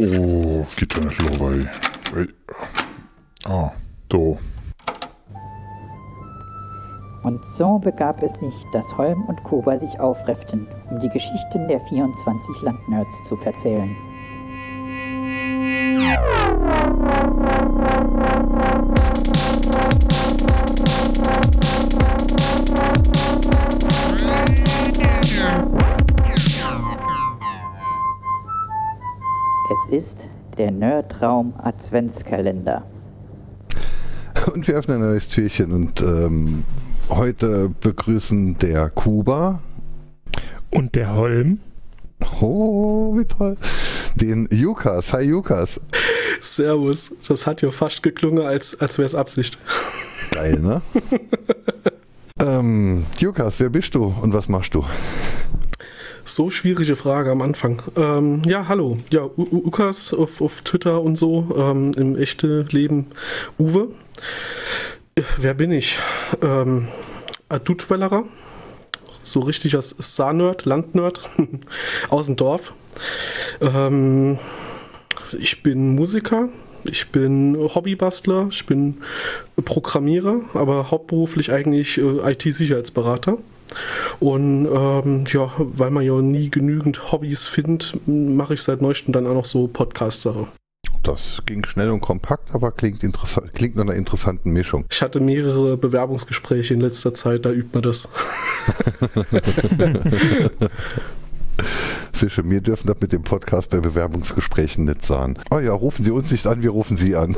[0.00, 1.66] Oh, ja nicht vorbei.
[3.44, 3.72] Ah,
[4.12, 4.38] so.
[7.24, 11.80] Und so begab es sich, dass Holm und Kober sich aufrefften, um die Geschichten der
[11.80, 13.88] 24 Landnerds zu verzählen.
[29.90, 32.84] Ist der Nerdraum Adventskalender.
[34.52, 36.64] Und wir öffnen ein neues Türchen und ähm,
[37.08, 39.60] heute begrüßen der Kuba.
[40.70, 41.60] Und der Holm.
[42.40, 43.56] Oh, wie toll.
[44.16, 45.12] Den Jukas.
[45.12, 45.80] Hi Jukas.
[46.40, 47.14] Servus.
[47.26, 49.58] Das hat ja fast geklungen, als, als wäre es Absicht.
[50.30, 50.82] Geil, ne?
[52.40, 54.84] ähm, Jukas, wer bist du und was machst du?
[56.28, 57.80] So schwierige Frage am Anfang.
[57.96, 58.98] Ähm, ja, hallo.
[59.10, 63.06] Ja, U Ukas auf, auf Twitter und so, ähm, im echten Leben
[63.58, 63.88] Uwe.
[65.38, 65.98] Wer bin ich?
[66.42, 66.88] Ähm,
[67.48, 68.24] Adutwellerer.
[69.22, 71.30] So richtig als Saarnerd, Landnerd
[72.10, 72.74] aus dem Dorf.
[73.62, 74.38] Ähm,
[75.38, 76.50] ich bin Musiker,
[76.84, 78.98] ich bin Hobbybastler, ich bin
[79.64, 83.38] Programmierer, aber hauptberuflich eigentlich äh, IT-Sicherheitsberater.
[84.20, 89.26] Und ähm, ja, weil man ja nie genügend Hobbys findet, mache ich seit neuestem dann
[89.26, 90.48] auch noch so Podcast-Sache.
[91.02, 93.00] Das ging schnell und kompakt, aber klingt,
[93.54, 94.84] klingt nach einer interessanten Mischung.
[94.90, 98.08] Ich hatte mehrere Bewerbungsgespräche in letzter Zeit, da übt man das.
[102.18, 105.36] Sicher, wir dürfen das mit dem Podcast bei Bewerbungsgesprächen nicht sagen.
[105.52, 107.36] Oh ja, rufen Sie uns nicht an, wir rufen Sie an.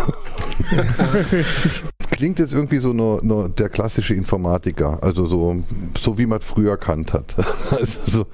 [2.10, 5.62] Klingt jetzt irgendwie so nur, nur der klassische Informatiker, also so,
[6.00, 7.34] so wie man früher kannt hat.
[7.70, 8.26] Also so,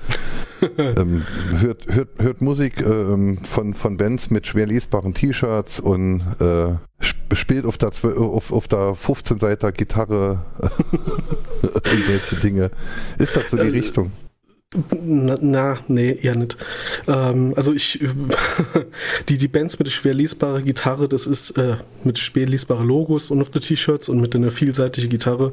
[0.78, 1.24] ähm,
[1.58, 6.76] hört, hört, hört Musik ähm, von, von Bands mit schwer lesbaren T-Shirts und äh,
[7.34, 10.42] spielt auf der, auf, auf der 15 Seiter Gitarre
[11.62, 12.70] und solche Dinge.
[13.18, 14.12] Ist das so die äh, Richtung?
[14.74, 16.56] Na, nee, eher nicht.
[17.06, 18.04] Ähm, also ich,
[19.28, 23.30] die, die Bands mit der schwer lesbaren Gitarre, das ist äh, mit schwer lesbaren Logos
[23.30, 25.52] und auf den T-Shirts und mit einer vielseitigen Gitarre,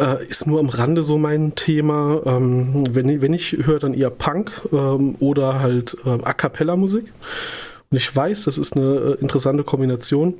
[0.00, 2.20] äh, ist nur am Rande so mein Thema.
[2.26, 7.12] Ähm, wenn, wenn ich höre, dann eher Punk ähm, oder halt äh, A Cappella Musik.
[7.90, 10.34] Und ich weiß, das ist eine äh, interessante Kombination.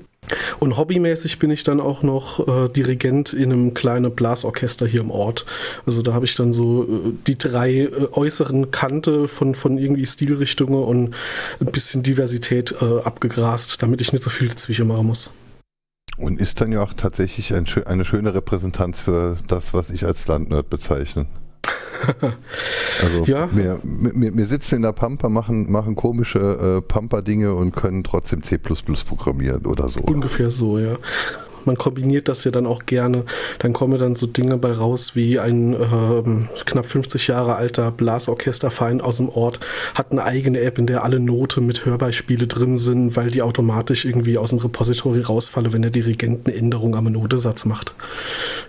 [0.58, 5.10] Und hobbymäßig bin ich dann auch noch äh, Dirigent in einem kleinen Blasorchester hier im
[5.10, 5.46] Ort.
[5.86, 10.04] Also da habe ich dann so äh, die drei äh, äußeren Kante von, von irgendwie
[10.04, 11.14] Stilrichtungen und
[11.60, 15.30] ein bisschen Diversität äh, abgegrast, damit ich nicht so viel dazwischen machen muss.
[16.18, 20.26] Und ist dann ja auch tatsächlich ein, eine schöne Repräsentanz für das, was ich als
[20.26, 21.26] Landnerd bezeichne.
[23.02, 23.48] also ja.
[23.54, 28.42] wir, wir, wir, sitzen in der Pampa, machen, machen komische äh, Pampa-Dinge und können trotzdem
[28.42, 30.00] C programmieren oder so.
[30.00, 30.96] Ungefähr so, ja
[31.68, 33.24] man kombiniert das ja dann auch gerne.
[33.60, 39.00] Dann kommen dann so Dinge bei raus wie ein ähm, knapp 50 Jahre alter Blasorchesterverein
[39.00, 39.60] aus dem Ort
[39.94, 44.04] hat eine eigene App, in der alle Noten mit Hörbeispiele drin sind, weil die automatisch
[44.04, 47.94] irgendwie aus dem Repository rausfallen, wenn der Dirigent eine Änderung am Notesatz macht.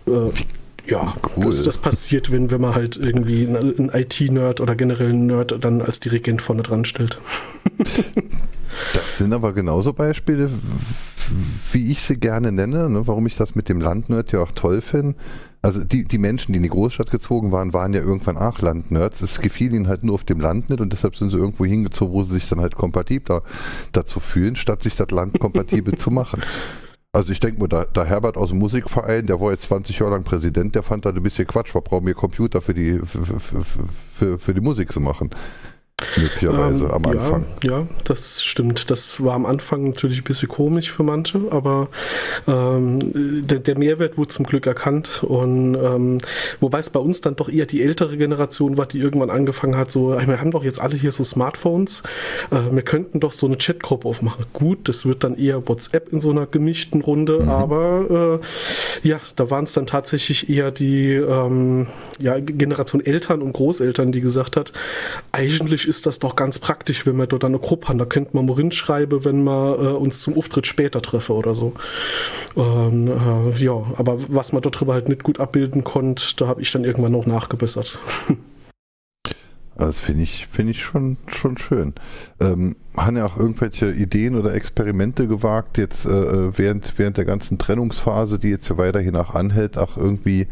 [0.05, 0.31] Äh,
[0.89, 1.45] ja, cool.
[1.45, 5.81] das, das, passiert, wenn, wenn man halt irgendwie einen IT-Nerd oder generell einen Nerd dann
[5.81, 7.19] als Dirigent vorne dran stellt.
[8.93, 10.49] das sind aber genauso Beispiele,
[11.71, 14.81] wie ich sie gerne nenne, ne, warum ich das mit dem Landnerd ja auch toll
[14.81, 15.15] finde.
[15.61, 19.21] Also die, die Menschen, die in die Großstadt gezogen waren, waren ja irgendwann auch Landnerds.
[19.21, 22.13] Es gefiel ihnen halt nur auf dem Land nicht und deshalb sind sie irgendwo hingezogen,
[22.13, 23.43] wo sie sich dann halt kompatibler
[23.91, 26.41] dazu fühlen, statt sich das Land kompatibel zu machen.
[27.11, 30.11] Also ich denke mal, der, der, Herbert aus dem Musikverein, der war jetzt 20 Jahre
[30.11, 33.39] lang Präsident, der fand da ein bisschen Quatsch, wir brauchen wir Computer für die, für,
[33.39, 35.31] für, für, für die Musik zu machen.
[36.17, 37.45] Möglicherweise ähm, am Anfang.
[37.63, 38.89] Ja, ja, das stimmt.
[38.89, 41.89] Das war am Anfang natürlich ein bisschen komisch für manche, aber
[42.47, 42.99] ähm,
[43.45, 45.23] der, der, Mehrwert wurde zum Glück erkannt.
[45.23, 46.17] Und ähm,
[46.59, 49.91] wobei es bei uns dann doch eher die ältere Generation war, die irgendwann angefangen hat,
[49.91, 52.03] so, wir haben doch jetzt alle hier so Smartphones,
[52.51, 54.45] äh, wir könnten doch so eine Chatgruppe aufmachen.
[54.53, 57.49] Gut, das wird dann eher WhatsApp in so einer gemischten Runde, mhm.
[57.49, 58.39] aber
[59.03, 61.87] äh, ja, da waren es dann tatsächlich eher die ähm,
[62.19, 64.73] ja, Generation Eltern und Großeltern, die gesagt hat,
[65.31, 67.97] eigentlich ist das doch ganz praktisch, wenn wir dort eine Gruppe haben.
[67.97, 71.73] Da könnte man mal schreiben, wenn wir äh, uns zum Auftritt später treffen oder so.
[72.55, 76.71] Ähm, äh, ja, aber was man darüber halt nicht gut abbilden konnte, da habe ich
[76.71, 77.99] dann irgendwann noch nachgebessert.
[79.79, 81.93] Das finde ich, find ich schon, schon schön.
[82.41, 87.57] Ähm, haben ja auch irgendwelche Ideen oder Experimente gewagt, jetzt äh, während, während der ganzen
[87.57, 90.47] Trennungsphase, die jetzt ja weiterhin auch anhält, auch irgendwie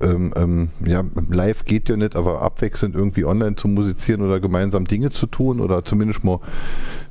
[0.00, 4.84] ähm, ähm, ja, live geht ja nicht, aber abwechselnd irgendwie online zu musizieren oder gemeinsam
[4.84, 6.40] Dinge zu tun oder zumindest mal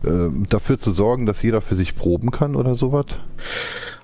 [0.03, 3.06] äh, dafür zu sorgen, dass jeder für sich proben kann oder sowas?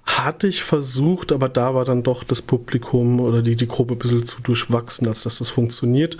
[0.05, 3.97] Hatte ich versucht, aber da war dann doch das Publikum oder die, die Gruppe ein
[3.97, 6.15] bisschen zu durchwachsen, als dass das funktioniert.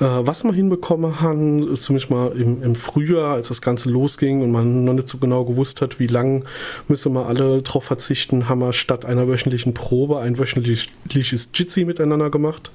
[0.00, 4.52] Äh, was wir hinbekommen haben, zumindest mal im, im, Frühjahr, als das Ganze losging und
[4.52, 6.44] man noch nicht so genau gewusst hat, wie lang
[6.88, 12.30] müssen wir alle drauf verzichten, haben wir statt einer wöchentlichen Probe ein wöchentliches Jitsi miteinander
[12.30, 12.72] gemacht.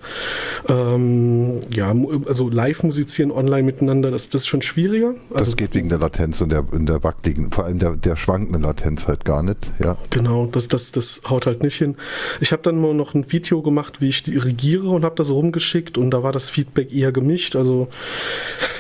[0.70, 1.94] Ähm, ja,
[2.28, 5.16] also live musizieren online miteinander, das, das ist schon schwieriger.
[5.34, 8.16] Also, das geht wegen der Latenz und der, in der wackeligen, vor allem der, der
[8.16, 9.98] schwankenden Latenz halt gar nicht, ja.
[10.12, 11.96] Genau, das, das, das haut halt nicht hin.
[12.40, 15.98] Ich habe dann mal noch ein Video gemacht, wie ich dirigiere und habe das rumgeschickt
[15.98, 17.56] und da war das Feedback eher gemischt.
[17.56, 17.88] Also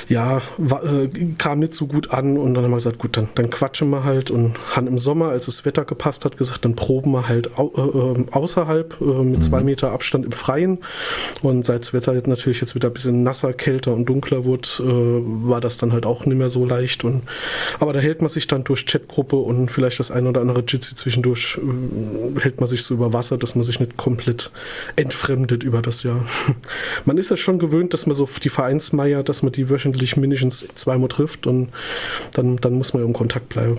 [0.07, 3.29] ja, war, äh, kam nicht so gut an und dann haben wir gesagt, gut, dann,
[3.35, 6.75] dann quatschen wir halt und haben im Sommer, als das Wetter gepasst hat, gesagt, dann
[6.75, 9.41] proben wir halt au, äh, ähm, außerhalb äh, mit mhm.
[9.41, 10.79] zwei Meter Abstand im Freien
[11.41, 15.49] und seit das Wetter natürlich jetzt wieder ein bisschen nasser, kälter und dunkler wurde, äh,
[15.49, 17.23] war das dann halt auch nicht mehr so leicht und
[17.79, 20.95] aber da hält man sich dann durch Chatgruppe und vielleicht das ein oder andere Jitsi
[20.95, 24.51] zwischendurch äh, hält man sich so über Wasser, dass man sich nicht komplett
[24.95, 26.25] entfremdet über das Jahr.
[27.05, 30.67] man ist ja schon gewöhnt, dass man so die Vereinsmeier, dass man die wöchentlich mindestens
[30.75, 31.69] zweimal trifft und
[32.33, 33.77] dann, dann muss man ja im Kontakt bleiben.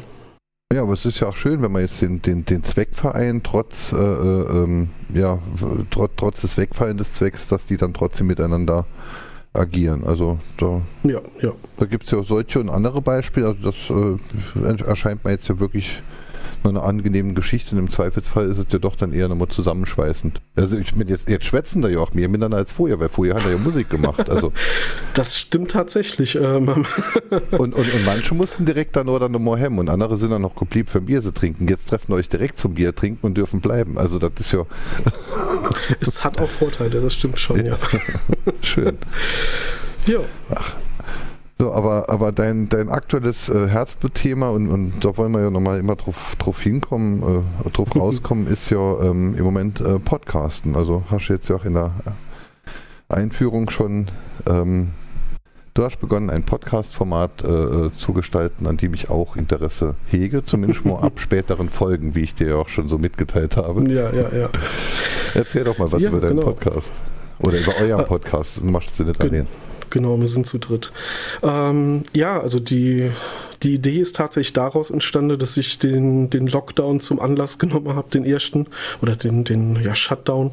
[0.72, 3.92] Ja, aber es ist ja auch schön, wenn man jetzt den, den, den Zweckverein trotz,
[3.92, 5.38] äh, äh, ähm, ja,
[5.90, 8.86] trotz, trotz des Wegfallen des Zwecks, dass die dann trotzdem miteinander
[9.52, 10.04] agieren.
[10.04, 11.52] Also da, ja, ja.
[11.76, 13.48] da gibt es ja auch solche und andere Beispiele.
[13.48, 16.02] Also das äh, erscheint mir jetzt ja wirklich
[16.70, 17.74] eine angenehme Geschichte.
[17.74, 20.40] Und im Zweifelsfall ist es ja doch dann eher nochmal zusammenschweißend.
[20.56, 23.34] Also ich bin jetzt, jetzt schwätzen da ja auch mehr miteinander als vorher, weil vorher
[23.34, 24.28] hat er ja Musik gemacht.
[24.30, 24.52] Also
[25.14, 26.36] das stimmt tatsächlich.
[26.36, 26.68] Ähm.
[27.50, 30.54] und, und, und manche mussten direkt dann oder nochmal hem und andere sind dann noch
[30.54, 31.68] geblieben für Bier zu trinken.
[31.68, 33.98] Jetzt treffen euch direkt zum Bier trinken und dürfen bleiben.
[33.98, 34.66] Also das ist ja.
[36.00, 37.78] es hat auch Vorteile, das stimmt schon, ja.
[38.62, 38.98] Schön.
[40.06, 40.20] Ja.
[40.54, 40.74] Ach,
[41.62, 45.78] so, aber, aber dein, dein aktuelles äh, Herzblutthema, und, und da wollen wir ja nochmal
[45.78, 50.74] immer drauf, drauf hinkommen, äh, drauf rauskommen, ist ja ähm, im Moment äh, Podcasten.
[50.74, 51.92] Also hast du jetzt ja auch in der
[53.08, 54.08] Einführung schon,
[54.48, 54.88] ähm,
[55.74, 60.84] du hast begonnen, ein Podcast-Format äh, zu gestalten, an dem ich auch Interesse hege, zumindest
[60.84, 63.88] mal ab späteren Folgen, wie ich dir ja auch schon so mitgeteilt habe.
[63.88, 64.48] Ja, ja, ja.
[65.34, 66.46] Erzähl doch mal was ja, über deinen genau.
[66.46, 66.90] Podcast.
[67.38, 68.56] Oder über euren äh, Podcast.
[68.56, 69.46] Du machst sie nicht allein.
[69.92, 70.90] Genau, wir sind zu dritt.
[71.42, 73.10] Ähm, ja, also die
[73.62, 78.10] die Idee ist tatsächlich daraus entstanden, dass ich den, den Lockdown zum Anlass genommen habe,
[78.10, 78.66] den ersten,
[79.00, 80.52] oder den, den ja, Shutdown,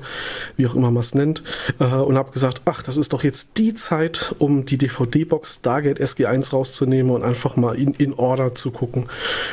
[0.58, 1.44] wie auch immer man es nennt,
[1.80, 6.00] äh, und habe gesagt, ach, das ist doch jetzt die Zeit, um die DVD-Box Stargate
[6.00, 9.06] SG1 rauszunehmen und einfach mal in, in Order zu gucken.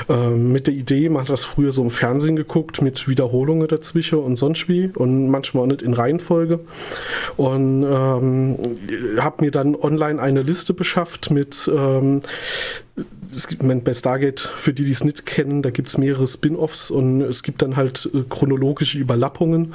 [0.09, 4.19] Äh, mit der Idee, man hat das früher so im Fernsehen geguckt, mit Wiederholungen dazwischen
[4.19, 6.61] und sonst wie, und manchmal auch nicht in Reihenfolge.
[7.37, 8.59] Und ähm,
[9.19, 12.21] habe mir dann online eine Liste beschafft mit ähm,
[13.35, 16.91] es gibt bei Stargate, für die, die es nicht kennen, da gibt es mehrere Spin-offs
[16.91, 19.75] und es gibt dann halt äh, chronologische Überlappungen.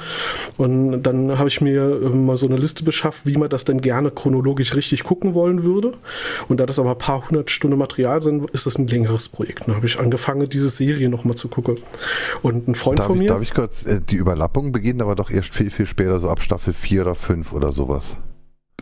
[0.56, 3.80] Und dann habe ich mir äh, mal so eine Liste beschafft, wie man das denn
[3.80, 5.92] gerne chronologisch richtig gucken wollen würde.
[6.48, 9.68] Und da das aber ein paar hundert Stunden Material sind, ist das ein längeres Projekt.
[9.68, 11.78] Dann habe ich angefangen, diese Serie nochmal zu gucken.
[12.42, 13.28] Und ein Freund darf von ich, mir.
[13.28, 16.42] Darf ich kurz, äh, die Überlappungen beginnen aber doch erst viel, viel später, so ab
[16.42, 18.16] Staffel 4 oder 5 oder sowas.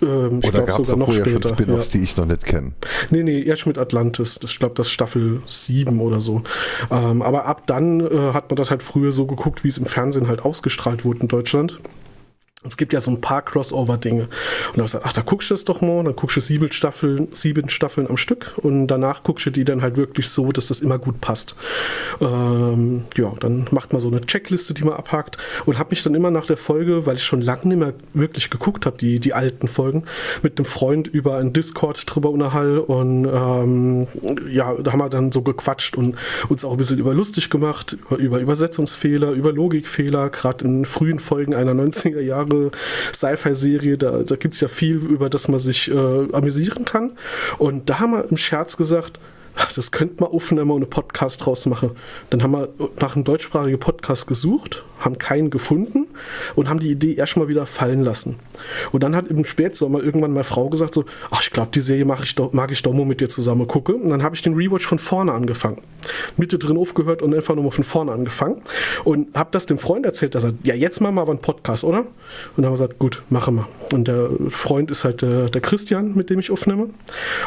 [0.03, 1.51] Ähm, Oder gab es sogar noch später.
[1.51, 1.99] Spin-offs, ja.
[1.99, 2.73] die ich noch nicht kenne?
[3.11, 4.39] Nee, nee, erst mit Atlantis.
[4.41, 6.43] Das, ich glaube, das ist Staffel 7 oder so.
[6.91, 9.87] Ähm, aber ab dann äh, hat man das halt früher so geguckt, wie es im
[9.87, 11.81] Fernsehen halt ausgestrahlt wurde in Deutschland
[12.63, 14.25] es gibt ja so ein paar Crossover-Dinge.
[14.25, 16.43] Und da habe ich gesagt, ach, da guckst du das doch mal, dann guckst du
[16.43, 18.53] sieben Staffeln, sieben Staffeln am Stück.
[18.59, 21.57] Und danach guckst du die dann halt wirklich so, dass das immer gut passt.
[22.21, 25.39] Ähm, ja, dann macht man so eine Checkliste, die man abhakt.
[25.65, 28.51] Und habe mich dann immer nach der Folge, weil ich schon lange nicht mehr wirklich
[28.51, 30.05] geguckt habe, die, die alten Folgen,
[30.43, 34.07] mit einem Freund über einen Discord drüber unterhall und ähm,
[34.51, 36.17] ja, da haben wir dann so gequatscht und
[36.49, 41.19] uns auch ein bisschen über lustig gemacht, über, über Übersetzungsfehler, über Logikfehler, gerade in frühen
[41.19, 42.71] Folgen einer 90er Jahre wunderbare
[43.13, 43.99] Sci-Fi-Serie.
[43.99, 47.13] Da, da gibt es ja viel, über das man sich äh, amüsieren kann.
[47.59, 49.21] Und da haben wir im Scherz gesagt,
[49.57, 51.93] ach, das könnte man aufnehmen und einen Podcast draus machen.
[52.31, 52.69] Dann haben wir
[53.01, 56.07] nach einem deutschsprachigen Podcast gesucht, haben keinen gefunden
[56.55, 58.37] und haben die Idee erstmal wieder fallen lassen.
[58.93, 62.05] Und dann hat im Spätsommer irgendwann meine Frau gesagt so, ach, ich glaube, die Serie
[62.05, 64.03] mag ich, doch, mag ich doch mal mit dir zusammen gucken.
[64.03, 65.79] Und dann habe ich den Rewatch von vorne angefangen.
[66.37, 68.63] Mitte drin aufgehört und einfach nochmal von vorne angefangen.
[69.05, 71.85] Und habe das dem Freund erzählt, der sagt, ja, jetzt machen wir aber einen Podcast,
[71.85, 72.01] oder?
[72.01, 72.07] Und
[72.57, 73.69] dann haben wir gesagt, gut, machen wir.
[73.93, 76.89] Und der Freund ist halt der, der Christian, mit dem ich aufnehme.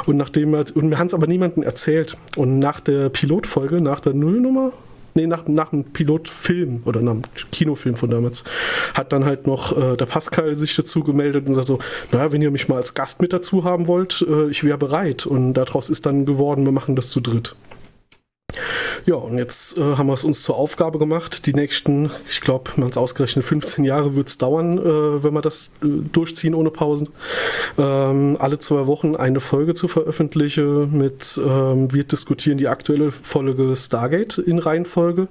[0.06, 2.18] Und nachdem und mir hat es aber niemandem erzählt.
[2.36, 4.72] Und nach der Pilotfolge, nach der Nullnummer,
[5.14, 8.44] nee, nach, nach einem Pilotfilm oder nach einem Kinofilm von damals,
[8.94, 11.80] hat dann halt noch äh, der Pascal sich dazu gemeldet und sagt so,
[12.12, 15.26] naja, wenn ihr mich mal als Gast mit dazu haben wollt, äh, ich wäre bereit.
[15.26, 17.56] Und daraus ist dann geworden, wir machen das zu dritt.
[19.06, 21.46] Ja, und jetzt äh, haben wir es uns zur Aufgabe gemacht.
[21.46, 25.42] Die nächsten, ich glaube, man es ausgerechnet, 15 Jahre wird es dauern, äh, wenn wir
[25.42, 27.10] das äh, durchziehen ohne Pausen.
[27.78, 33.76] Ähm, alle zwei Wochen eine Folge zu veröffentlichen mit, ähm, wir diskutieren die aktuelle Folge
[33.76, 35.28] Stargate in Reihenfolge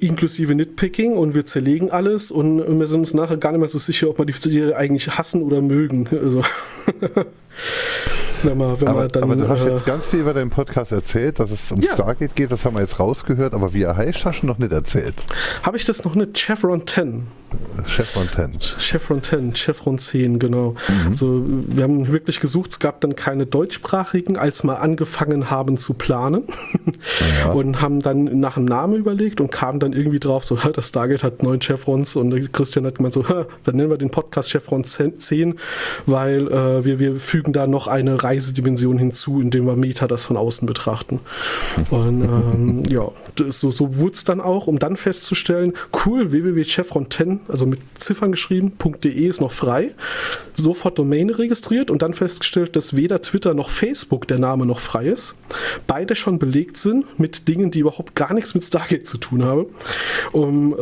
[0.00, 3.78] inklusive Nitpicking und wir zerlegen alles und wir sind uns nachher gar nicht mehr so
[3.78, 6.06] sicher, ob wir die Serie eigentlich hassen oder mögen.
[6.12, 6.42] Also
[8.44, 11.38] man, wenn aber, dann, aber du hast äh, jetzt ganz viel über deinen Podcast erzählt,
[11.38, 11.92] dass es um ja.
[11.92, 14.72] Stargate geht, das haben wir jetzt rausgehört, aber wie er heißt, hast du noch nicht
[14.72, 15.14] erzählt.
[15.62, 16.38] Habe ich das noch nicht?
[16.38, 17.26] Chevron 10.
[17.86, 18.58] Chevron 10.
[18.78, 20.74] Chevron 10, Chevron 10, genau.
[20.88, 21.08] Mhm.
[21.08, 25.94] Also wir haben wirklich gesucht, es gab dann keine deutschsprachigen, als wir angefangen haben zu
[25.94, 26.44] planen
[27.42, 27.52] ja.
[27.52, 31.22] und haben dann nach einem Namen überlegt und kamen dann irgendwie drauf, so, das Stargate
[31.22, 35.58] hat neun Chevrons und Christian hat gemeint so, dann nennen wir den Podcast Chevron 10,
[36.06, 40.36] weil äh, wir, wir fügen da noch eine Reisedimension hinzu, indem wir Meta das von
[40.36, 41.20] außen betrachten.
[41.90, 43.10] Und ähm, ja,
[43.48, 45.74] so, so wurde es dann auch, um dann festzustellen,
[46.04, 49.90] cool, www.chevron 10 also mit Ziffern geschrieben, .de ist noch frei,
[50.54, 55.06] sofort Domäne registriert und dann festgestellt, dass weder Twitter noch Facebook der Name noch frei
[55.06, 55.36] ist.
[55.86, 59.66] Beide schon belegt sind mit Dingen, die überhaupt gar nichts mit Stargate zu tun haben.
[60.32, 60.76] Um, äh,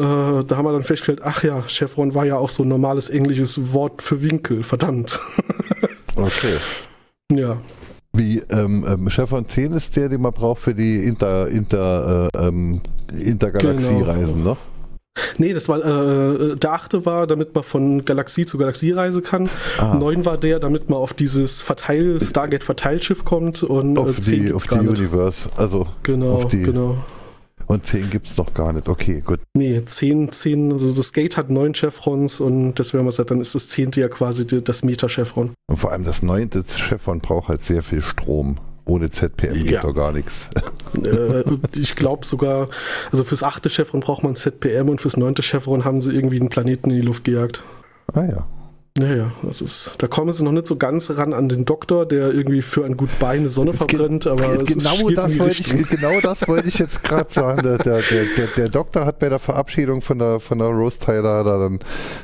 [0.44, 3.72] da haben wir dann festgestellt, ach ja, Chevron war ja auch so ein normales englisches
[3.72, 5.20] Wort für Winkel, verdammt.
[6.18, 6.56] Okay.
[7.30, 7.60] Ja,
[8.16, 12.46] wie ähm, ähm, Chevron 10 ist der, den man braucht für die Inter, Inter, äh,
[12.48, 12.80] ähm,
[13.12, 14.50] Intergalaxie-Reisen, genau.
[14.52, 14.56] ne?
[15.38, 19.48] Nee, das war äh, der achte war, damit man von Galaxie zu Galaxie reisen kann.
[19.78, 19.94] Ah.
[19.94, 24.52] Neun war der, damit man auf dieses Verteil Stargate Verteilschiff kommt und auf äh, die,
[24.52, 26.98] auf die Universe, also genau, auf die genau.
[27.66, 28.88] Und 10 gibt es noch gar nicht.
[28.88, 29.40] Okay, gut.
[29.54, 33.40] Nee, 10, 10, also das Gate hat 9 Chevrons und deswegen haben wir gesagt, dann
[33.40, 33.92] ist das 10.
[33.96, 35.52] ja quasi das Meta-Chevron.
[35.66, 36.50] Und vor allem das 9.
[36.76, 38.56] Chevron braucht halt sehr viel Strom.
[38.86, 40.48] Ohne ZPM geht doch gar nichts.
[41.04, 41.42] Äh,
[41.74, 42.68] ich glaube sogar,
[43.10, 46.48] also fürs achte Chevron braucht man ZPM und fürs neunte Chevron haben sie irgendwie einen
[46.48, 47.62] Planeten in die Luft gejagt.
[48.14, 48.46] Ah ja.
[48.98, 52.32] Naja, das ist, da kommen sie noch nicht so ganz ran an den Doktor, der
[52.32, 56.68] irgendwie für ein Goodbye eine Sonne verbrennt, aber genau, das wollte ich, genau das wollte
[56.68, 57.62] ich jetzt gerade sagen.
[57.62, 61.44] Der, der, der, der, Doktor hat bei der Verabschiedung von der, von der Rose Tyler
[61.44, 61.78] da dann,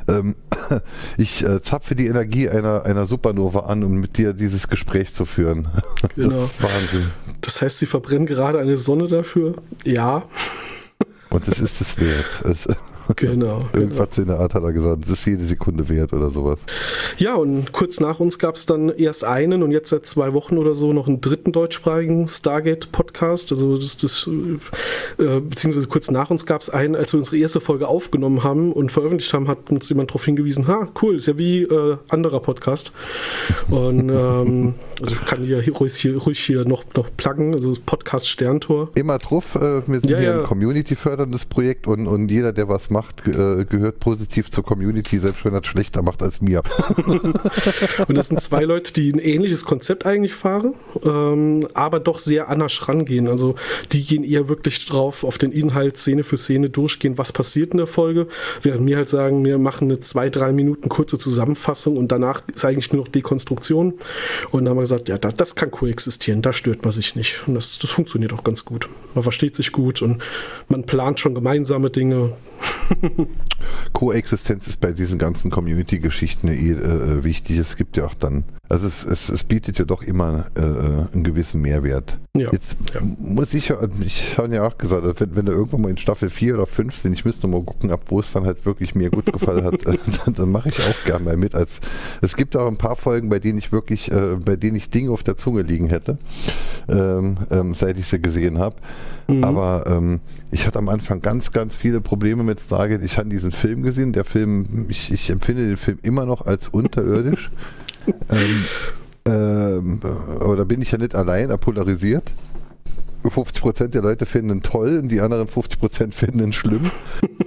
[0.09, 0.35] ähm,
[1.19, 5.25] ich äh, zapfe die Energie einer, einer Supernova an, um mit dir dieses Gespräch zu
[5.25, 5.69] führen.
[6.17, 6.43] Genau.
[6.59, 7.11] Das Wahnsinn.
[7.41, 9.55] Das heißt, sie verbrennen gerade eine Sonne dafür?
[9.85, 10.25] Ja.
[11.31, 12.43] Und es ist es wert.
[12.45, 12.67] Es,
[13.17, 13.67] Genau.
[13.73, 14.23] Irgendwas genau.
[14.23, 16.61] in der Art hat er gesagt, es ist jede Sekunde wert oder sowas.
[17.19, 20.59] Ja, und kurz nach uns gab es dann erst einen und jetzt seit zwei Wochen
[20.59, 23.53] oder so noch einen dritten deutschsprachigen Stargate-Podcast.
[23.53, 24.29] Also das, das
[25.19, 28.73] äh, beziehungsweise kurz nach uns gab es einen, als wir unsere erste Folge aufgenommen haben
[28.73, 32.41] und veröffentlicht haben, hat uns jemand darauf hingewiesen, ha, cool, ist ja wie äh, anderer
[32.41, 32.93] Podcast.
[33.71, 37.79] Und ähm, also ich kann hier ruhig hier, ruhig hier noch, noch pluggen, also das
[37.79, 38.91] Podcast Sterntor.
[38.95, 40.41] Immer drauf, äh, wir sind ja, hier ja.
[40.41, 45.45] ein Community-förderndes Projekt und, und jeder, der was macht, äh, gehört positiv zur Community, selbst
[45.45, 46.63] wenn er es schlechter macht als mir.
[48.09, 52.49] und das sind zwei Leute, die ein ähnliches Konzept eigentlich fahren, ähm, aber doch sehr
[52.49, 53.29] anders rangehen.
[53.29, 53.55] Also
[53.93, 57.79] die gehen eher wirklich drauf, auf den Inhalt Szene für Szene durchgehen, was passiert in
[57.79, 58.27] der Folge,
[58.63, 62.65] während mir halt sagen, wir machen eine zwei, drei Minuten kurze Zusammenfassung und danach ist
[62.65, 63.95] eigentlich nur noch Dekonstruktion.
[64.51, 67.43] Und dann haben wir gesagt, ja, das, das kann koexistieren, da stört man sich nicht.
[67.47, 68.89] Und das, das funktioniert auch ganz gut.
[69.15, 70.23] Man versteht sich gut und
[70.69, 72.33] man plant schon gemeinsame Dinge.
[73.93, 77.59] Koexistenz ist bei diesen ganzen Community-Geschichten äh, äh, wichtig.
[77.59, 81.13] Es gibt ja auch dann, also es, es, es bietet ja doch immer äh, äh
[81.13, 82.19] einen gewissen Mehrwert.
[82.37, 83.01] Ja, Jetzt ja.
[83.19, 83.71] muss ich,
[84.05, 86.97] ich habe ja auch gesagt, wenn, wenn wir irgendwann mal in Staffel 4 oder 5
[86.97, 89.87] sind, ich müsste mal gucken, ab wo es dann halt wirklich mir gut gefallen hat,
[90.25, 91.55] dann, dann mache ich auch gerne mal mit.
[91.55, 91.81] Als,
[92.23, 95.11] es gibt auch ein paar Folgen, bei denen ich wirklich, äh, bei denen ich Dinge
[95.11, 96.19] auf der Zunge liegen hätte,
[96.89, 98.77] ähm, ähm, seit ich sie gesehen habe.
[99.29, 99.45] Mhm.
[99.45, 103.03] Aber ähm, ich hatte am Anfang ganz, ganz viele Probleme mit Stargate.
[103.03, 104.13] Ich habe diesen Film gesehen.
[104.13, 107.51] Der Film, ich, ich empfinde den Film immer noch als unterirdisch.
[108.31, 108.65] ähm,
[109.25, 110.01] ähm,
[110.41, 112.33] oder bin ich ja nicht allein, er polarisiert.
[113.25, 116.91] 50% der Leute finden ihn toll und die anderen 50% finden ihn schlimm.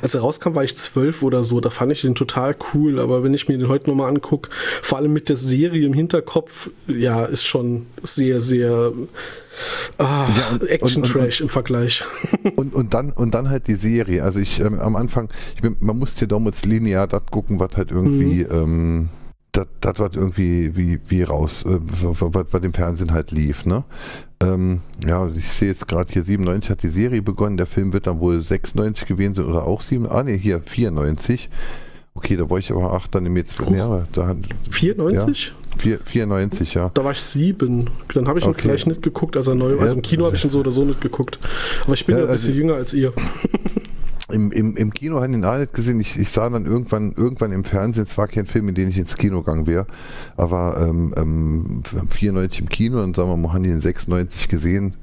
[0.00, 1.60] Als er rauskam, war ich zwölf oder so.
[1.60, 2.98] Da fand ich den total cool.
[2.98, 4.50] Aber wenn ich mir den heute nochmal angucke,
[4.82, 8.92] vor allem mit der Serie im Hinterkopf, ja, ist schon sehr, sehr
[9.98, 12.04] ah, ja, Action-Trash im Vergleich.
[12.56, 14.22] Und, und, dann, und dann halt die Serie.
[14.22, 17.90] Also ich ähm, am Anfang, ich bin, man musste damals linear das gucken, was halt
[17.90, 18.44] irgendwie.
[18.44, 18.50] Mhm.
[18.50, 19.08] Ähm,
[19.52, 23.84] das, das was irgendwie wie, wie raus, äh, was, was im Fernsehen halt lief, ne?
[24.42, 28.06] Ähm, ja, ich sehe jetzt gerade hier 97 hat die Serie begonnen, der Film wird
[28.06, 31.48] dann wohl 96 gewesen sein oder auch 7, ah ne, hier 94.
[32.14, 34.36] Okay, da war ich aber acht, dann im jetzt, ja, da,
[34.70, 35.54] 94?
[35.84, 36.90] Ja, 94, ja.
[36.92, 37.88] Da war ich sieben.
[38.12, 38.62] Dann habe ich ihn okay.
[38.62, 39.82] vielleicht nicht geguckt, als er neu war.
[39.82, 41.38] Also im Kino habe ich ihn so oder so nicht geguckt.
[41.84, 43.14] Aber ich bin ja, ja ein bisschen also, jünger als ihr.
[44.32, 46.00] Im, im, Im Kino habe ich ihn nicht gesehen.
[46.00, 48.98] Ich, ich sah dann irgendwann, irgendwann im Fernsehen, es war kein Film, in den ich
[48.98, 49.86] ins Kino gegangen wäre,
[50.36, 54.96] aber ähm, ähm, 94 im Kino, dann sagen wir mal, haben den 96 gesehen.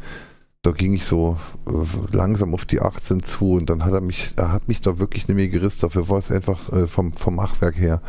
[0.62, 1.72] Da ging ich so äh,
[2.16, 5.28] langsam auf die 18 zu und dann hat er mich, er hat mich da wirklich
[5.28, 5.80] nicht mehr gerissen.
[5.82, 8.02] Dafür war es einfach äh, vom, vom Machwerk her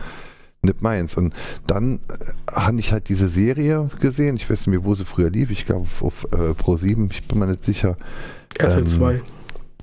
[0.62, 1.17] nicht meins.
[1.17, 1.35] Und
[1.67, 4.37] dann äh, habe ich halt diese Serie gesehen.
[4.37, 5.50] Ich weiß nicht mehr, wo sie früher lief.
[5.50, 7.97] Ich glaube auf, auf äh, Pro 7, ich bin mir nicht sicher.
[8.59, 9.23] RTL 2.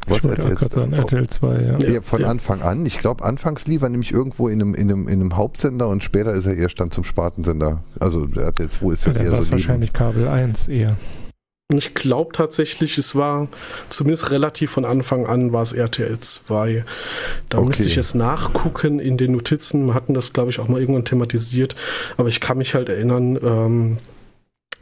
[0.07, 1.77] Was ich RTL, sagen, RTL 2, ja.
[1.77, 2.27] ja von ja.
[2.27, 2.85] Anfang an.
[2.85, 6.03] Ich glaube, anfangs lief er nämlich irgendwo in einem, in, einem, in einem Hauptsender und
[6.03, 7.83] später ist er erst dann zum Spartensender.
[7.99, 10.95] Also RTL 2 ist ja, ja eher so wahrscheinlich Kabel 1 eher.
[11.69, 13.49] Und ich glaube tatsächlich, es war
[13.89, 16.85] zumindest relativ von Anfang an war es RTL 2.
[17.49, 17.67] Da okay.
[17.67, 19.87] müsste ich jetzt nachgucken in den Notizen.
[19.87, 21.75] Wir hatten das, glaube ich, auch mal irgendwann thematisiert.
[22.15, 23.97] Aber ich kann mich halt erinnern, ähm,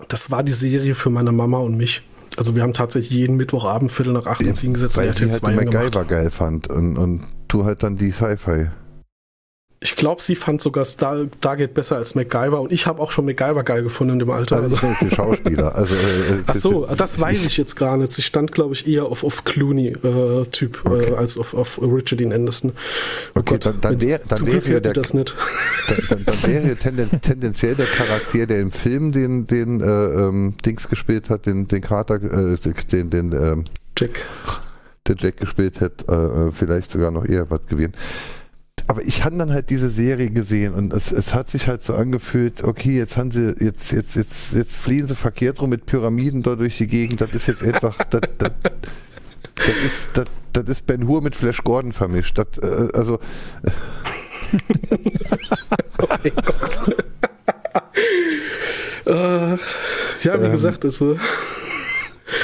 [0.10, 2.04] das war die Serie für meine Mama und mich.
[2.38, 5.72] Also wir haben tatsächlich jeden Mittwochabend Viertel nach acht uns hingesetzt und RTL 2 halt
[5.72, 8.68] MacGyver geil fand und, und du halt dann die Sci-Fi.
[9.82, 13.26] Ich glaube, sie fand sogar Star Stargate besser als MacGyver und ich habe auch schon
[13.26, 14.58] MacGyver geil gefunden in dem Alter.
[14.58, 15.06] Also, also.
[15.06, 15.76] die Schauspieler.
[15.76, 18.14] Also, äh, Ach so, das weiß ich jetzt gar nicht.
[18.14, 21.12] Sie stand, glaube ich, eher auf, auf Clooney-Typ äh, okay.
[21.12, 22.72] äh, als auf, auf Richard Dean Anderson.
[23.36, 25.36] Oh okay, Gott, dann, dann, wär, dann wäre der, das nicht.
[25.88, 30.56] Dann, dann, dann wäre tenden, tendenziell der Charakter, der im Film den, den äh, ähm,
[30.66, 32.58] Dings gespielt hat, den, den Carter, äh,
[32.92, 33.66] den, den ähm,
[33.98, 34.22] Jack.
[35.08, 37.94] Der Jack gespielt hat, äh, vielleicht sogar noch eher was gewesen
[38.88, 41.96] aber ich habe dann halt diese Serie gesehen und es, es hat sich halt so
[41.96, 46.44] angefühlt, okay, jetzt haben sie, jetzt, jetzt, jetzt, jetzt fliehen sie verkehrt rum mit Pyramiden
[46.44, 48.52] da durch die Gegend, das ist jetzt einfach, das, das,
[49.56, 52.38] das ist, das, das ist Ben Hur mit Flash Gordon vermischt.
[52.38, 53.20] Das, äh, also.
[56.02, 56.96] oh mein Gott.
[59.06, 59.60] ja,
[60.42, 61.18] wie ähm, gesagt, also.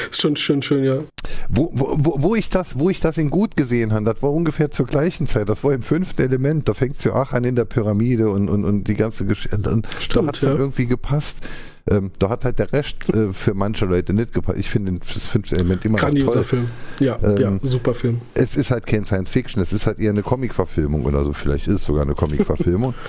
[0.10, 1.04] Ist schon schön, schön, ja.
[1.50, 4.70] Wo, wo, wo, ich das, wo ich das in gut gesehen habe, das war ungefähr
[4.70, 5.50] zur gleichen Zeit.
[5.50, 6.70] Das war im fünften Element.
[6.70, 9.58] Da fängt es ja auch an in der Pyramide und, und, und die ganze Geschichte.
[9.58, 10.54] Da hat es ja.
[10.54, 11.38] irgendwie gepasst.
[11.90, 14.60] Ähm, da hat halt der Rest äh, für manche Leute nicht gepasst.
[14.60, 16.44] Ich finde das fünfte Element immer Grandioser toll.
[16.44, 16.68] Film.
[17.00, 18.22] Ja, ähm, ja, super Film.
[18.36, 21.34] Es ist halt kein Science Fiction, es ist halt eher eine Comic-Verfilmung oder so.
[21.34, 22.94] Vielleicht ist es sogar eine Comic-Verfilmung.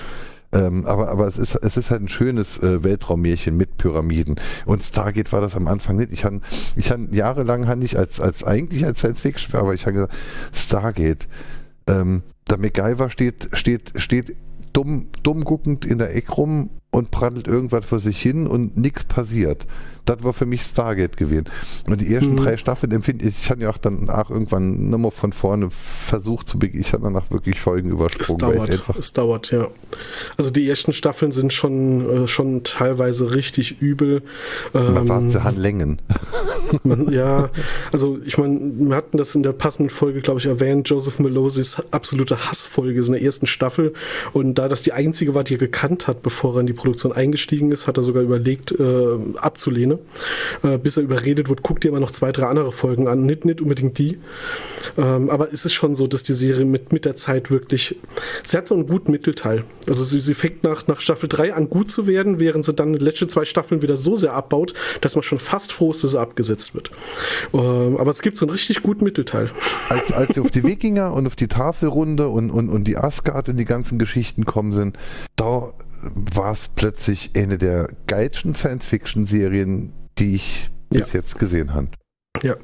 [0.53, 4.35] Ähm, aber aber es, ist, es ist halt ein schönes äh, Weltraummärchen mit Pyramiden.
[4.65, 6.11] Und Stargate war das am Anfang nicht.
[6.11, 6.41] Ich habe
[6.75, 10.13] ich han, jahrelang han ich als, als eigentlich als Science Fiction, aber ich habe gesagt,
[10.53, 11.27] Stargate.
[11.87, 14.35] Ähm, der MacGyver steht, steht, steht
[14.73, 19.03] dumm, dumm guckend in der Ecke rum und prattelt irgendwas vor sich hin und nichts
[19.05, 19.65] passiert.
[20.05, 21.45] Das war für mich Stargate gewesen.
[21.85, 22.37] Und die ersten mhm.
[22.37, 26.49] drei Staffeln empfinde ich, ich habe ja auch dann auch irgendwann nochmal von vorne versucht
[26.49, 26.81] zu beginnen.
[26.81, 28.59] Ich habe danach wirklich Folgen übersprungen.
[28.69, 29.67] Es dauert, es dauert, ja.
[30.37, 34.23] Also die ersten Staffeln sind schon, äh, schon teilweise richtig übel.
[34.73, 36.01] Man ähm, wartet an Längen.
[36.83, 37.49] Man, ja,
[37.91, 41.81] also ich meine, wir hatten das in der passenden Folge, glaube ich, erwähnt, Joseph Melosis
[41.91, 43.93] absolute Hassfolge in der ersten Staffel.
[44.31, 47.11] Und da das die einzige war, die er gekannt hat, bevor er in die Produktion
[47.11, 49.92] eingestiegen ist, hat er sogar überlegt, äh, abzulehnen.
[50.63, 53.25] Äh, bis er überredet wird, guck dir immer noch zwei, drei andere Folgen an.
[53.25, 54.19] Nicht, nicht unbedingt die.
[54.97, 57.97] Ähm, aber es ist schon so, dass die Serie mit, mit der Zeit wirklich.
[58.43, 59.63] Sie hat so einen guten Mittelteil.
[59.87, 62.93] Also sie, sie fängt nach, nach Staffel 3 an gut zu werden, während sie dann
[62.93, 66.11] die letzten zwei Staffeln wieder so sehr abbaut, dass man schon fast froh ist, dass
[66.11, 66.91] sie abgesetzt wird.
[67.53, 69.51] Ähm, aber es gibt so einen richtig guten Mittelteil.
[69.89, 73.49] Als, als sie auf die Wikinger und auf die Tafelrunde und, und, und die Asgard
[73.49, 74.97] und die ganzen Geschichten kommen sind,
[75.35, 75.73] da
[76.13, 81.01] war es plötzlich eine der geilsten Science-Fiction-Serien, die ich ja.
[81.01, 81.89] bis jetzt gesehen habe.
[82.41, 82.55] Ja,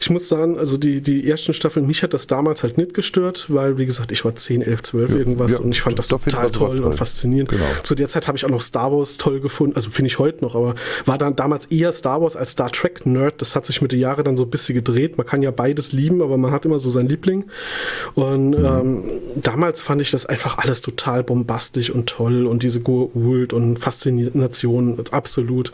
[0.00, 3.46] ich muss sagen, also die, die ersten Staffeln, mich hat das damals halt nicht gestört,
[3.48, 6.08] weil, wie gesagt, ich war 10, 11, 12 ja, irgendwas ja, und ich fand das
[6.08, 7.50] total toll, toll und faszinierend.
[7.50, 7.64] Genau.
[7.84, 10.44] Zu der Zeit habe ich auch noch Star Wars toll gefunden, also finde ich heute
[10.44, 10.74] noch, aber
[11.06, 13.40] war dann damals eher Star Wars als Star Trek Nerd.
[13.40, 15.16] Das hat sich mit den Jahren dann so ein bisschen gedreht.
[15.16, 17.44] Man kann ja beides lieben, aber man hat immer so seinen Liebling.
[18.14, 18.64] Und mhm.
[18.64, 19.04] ähm,
[19.36, 24.98] damals fand ich das einfach alles total bombastisch und toll und diese Goa'uld und Faszination
[25.12, 25.72] absolut.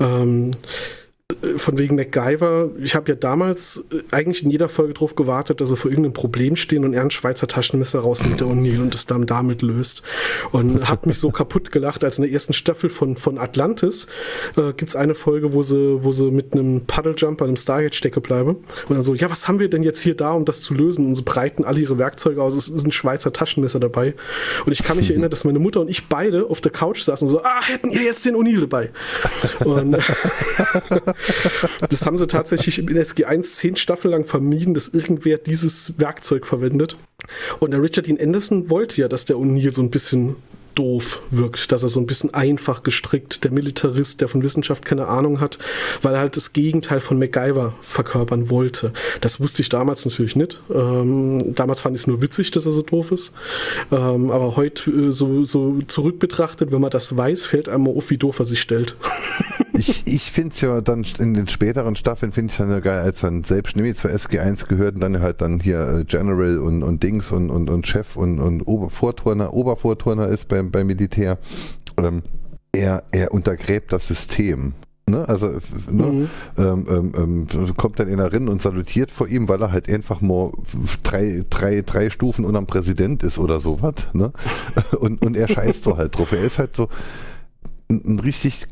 [0.00, 0.56] Ähm, äh,
[1.58, 5.70] von wegen MacGyver, ich habe ja damals äh, eigentlich in jeder Folge darauf gewartet, dass
[5.70, 9.06] er vor irgendeinem Problem stehen und er ein Schweizer Taschenmesser rausnimmt, der O'Neill, und das
[9.06, 10.02] dann damit löst.
[10.52, 14.06] Und habe mich so kaputt gelacht, als in der ersten Staffel von, von Atlantis
[14.56, 18.20] äh, gibt es eine Folge, wo sie, wo sie mit einem Puddle-Jumper, einem Stargate stecke
[18.20, 18.56] bleiben.
[18.88, 21.06] Und dann so, ja, was haben wir denn jetzt hier da, um das zu lösen?
[21.06, 22.54] Und sie breiten alle ihre Werkzeuge aus.
[22.54, 24.14] Es ist ein Schweizer Taschenmesser dabei.
[24.64, 27.28] Und ich kann mich erinnern, dass meine Mutter und ich beide auf der Couch saßen
[27.28, 28.90] und so, ah, hätten ihr jetzt den O'Neill dabei?
[29.64, 29.98] Und
[31.88, 36.96] das haben sie tatsächlich in SG1 zehn Staffeln lang vermieden, dass irgendwer dieses Werkzeug verwendet.
[37.58, 40.36] Und der Richard Dean Anderson wollte ja, dass der O'Neill so ein bisschen
[40.78, 45.08] doof wirkt, dass er so ein bisschen einfach gestrickt, der Militarist, der von Wissenschaft keine
[45.08, 45.58] Ahnung hat,
[46.02, 48.92] weil er halt das Gegenteil von MacGyver verkörpern wollte.
[49.20, 50.62] Das wusste ich damals natürlich nicht.
[50.72, 53.34] Ähm, damals fand ich es nur witzig, dass er so doof ist.
[53.90, 58.10] Ähm, aber heute äh, so, so zurück betrachtet, wenn man das weiß, fällt einem auf,
[58.10, 58.96] wie doof er sich stellt.
[59.78, 63.00] ich ich finde es ja dann in den späteren Staffeln, finde ich dann ja geil,
[63.00, 67.02] als dann selbst nämlich zur SG1 gehörten, dann halt dann hier äh, General und, und
[67.02, 71.38] Dings und, und, und Chef und, und Obervorturner, Obervorturner ist beim, beim Militär.
[71.96, 72.22] Ähm,
[72.72, 74.74] er, er untergräbt das System.
[75.08, 75.28] Ne?
[75.28, 75.58] Also
[75.90, 76.06] ne?
[76.06, 76.30] Mhm.
[76.56, 80.20] Ähm, ähm, ähm, kommt dann einer rein und salutiert vor ihm, weil er halt einfach
[80.20, 80.52] mal
[81.02, 83.94] drei, drei, drei Stufen unterm Präsident ist oder sowas.
[84.12, 84.32] Ne?
[84.98, 86.32] Und, und er scheißt so halt drauf.
[86.32, 86.88] Er ist halt so
[87.88, 88.66] ein, ein richtig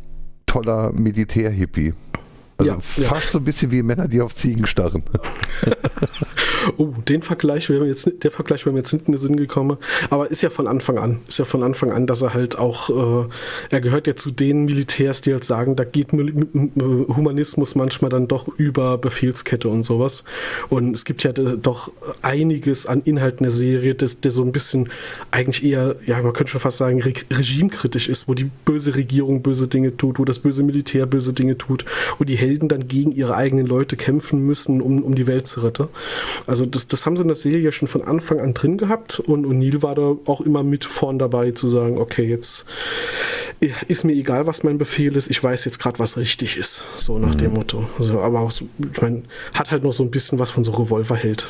[0.56, 1.94] toller Militärhippie.
[2.58, 3.32] Also ja, fast ja.
[3.32, 5.02] so ein bisschen wie Männer, die auf Ziegen starren.
[6.76, 9.36] oh, den Vergleich wäre mir jetzt, der Vergleich wäre mir jetzt hinten in den Sinn
[9.36, 9.78] gekommen.
[10.10, 11.20] Aber ist ja von Anfang an.
[11.28, 13.28] Ist ja von Anfang an, dass er halt auch, äh,
[13.70, 18.48] er gehört ja zu den Militärs, die halt sagen, da geht Humanismus manchmal dann doch
[18.56, 20.24] über Befehlskette und sowas.
[20.68, 21.90] Und es gibt ja doch
[22.22, 24.88] einiges an Inhalten der Serie, das, der so ein bisschen
[25.30, 29.42] eigentlich eher, ja, man könnte schon fast sagen, re regimekritisch ist, wo die böse Regierung
[29.42, 31.84] böse Dinge tut, wo das böse Militär böse Dinge tut
[32.18, 35.60] und die Helden dann gegen ihre eigenen Leute kämpfen müssen, um, um die Welt zu
[35.60, 35.88] retten.
[36.46, 39.20] Also das, das haben sie in der Serie ja schon von Anfang an drin gehabt
[39.20, 42.66] und O'Neill war da auch immer mit vorn dabei zu sagen, okay, jetzt
[43.88, 47.18] ist mir egal, was mein Befehl ist, ich weiß jetzt gerade, was richtig ist, so
[47.18, 47.38] nach mhm.
[47.38, 47.88] dem Motto.
[47.98, 50.72] Also, aber auch so, ich meine, hat halt noch so ein bisschen was von so
[50.72, 51.48] Revolverheld.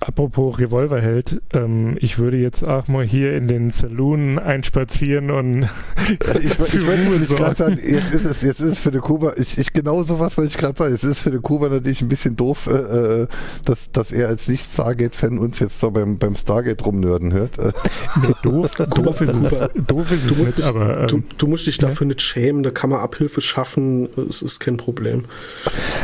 [0.00, 5.68] Apropos Revolverheld, ähm, ich würde jetzt auch mal hier in den Saloon einspazieren und
[6.08, 9.32] ich, ich, ich wollte gerade sagen, jetzt ist es, jetzt ist es für den Kuba,
[9.36, 12.00] ich, ich genau sowas wollte ich gerade sagen, jetzt ist es für den Kuba natürlich
[12.00, 13.26] ein bisschen doof, äh, äh
[13.64, 17.58] dass, dass er als Nicht-Stargate-Fan uns jetzt so beim, beim Stargate rumnörden hört.
[17.58, 21.00] Nee, doof, doof ist es, doof ist es nicht, dich, aber...
[21.00, 22.08] Ähm, du, du, musst dich dafür ja?
[22.08, 25.24] nicht schämen, da kann man Abhilfe schaffen, es ist kein Problem.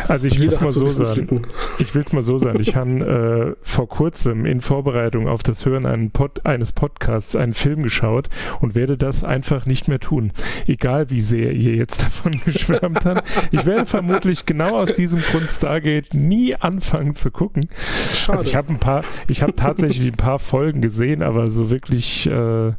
[0.09, 1.47] Also ich will es mal so sagen,
[1.79, 5.67] ich will es mal so sagen, ich habe äh, vor kurzem in Vorbereitung auf das
[5.67, 8.31] Hören Pod, eines Podcasts einen Film geschaut
[8.63, 10.33] und werde das einfach nicht mehr tun.
[10.67, 13.29] Egal wie sehr ihr jetzt davon geschwärmt habt.
[13.51, 17.69] Ich werde vermutlich genau aus diesem Grund Stargate nie anfangen zu gucken.
[18.15, 18.39] Schade.
[18.39, 22.27] Also ich habe ein paar, ich habe tatsächlich ein paar Folgen gesehen, aber so wirklich
[22.27, 22.73] äh,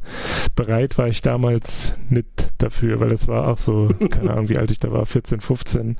[0.56, 4.72] bereit war ich damals nicht dafür, weil es war auch so, keine Ahnung, wie alt
[4.72, 5.98] ich da war, 14, 15.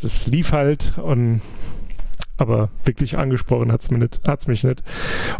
[0.00, 1.42] Das lief halt und
[2.38, 4.82] aber wirklich angesprochen hat es mich nicht.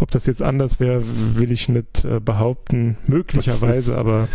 [0.01, 1.03] Ob das jetzt anders wäre,
[1.35, 2.97] will ich nicht äh, behaupten.
[3.07, 4.29] Möglicherweise, ist, aber.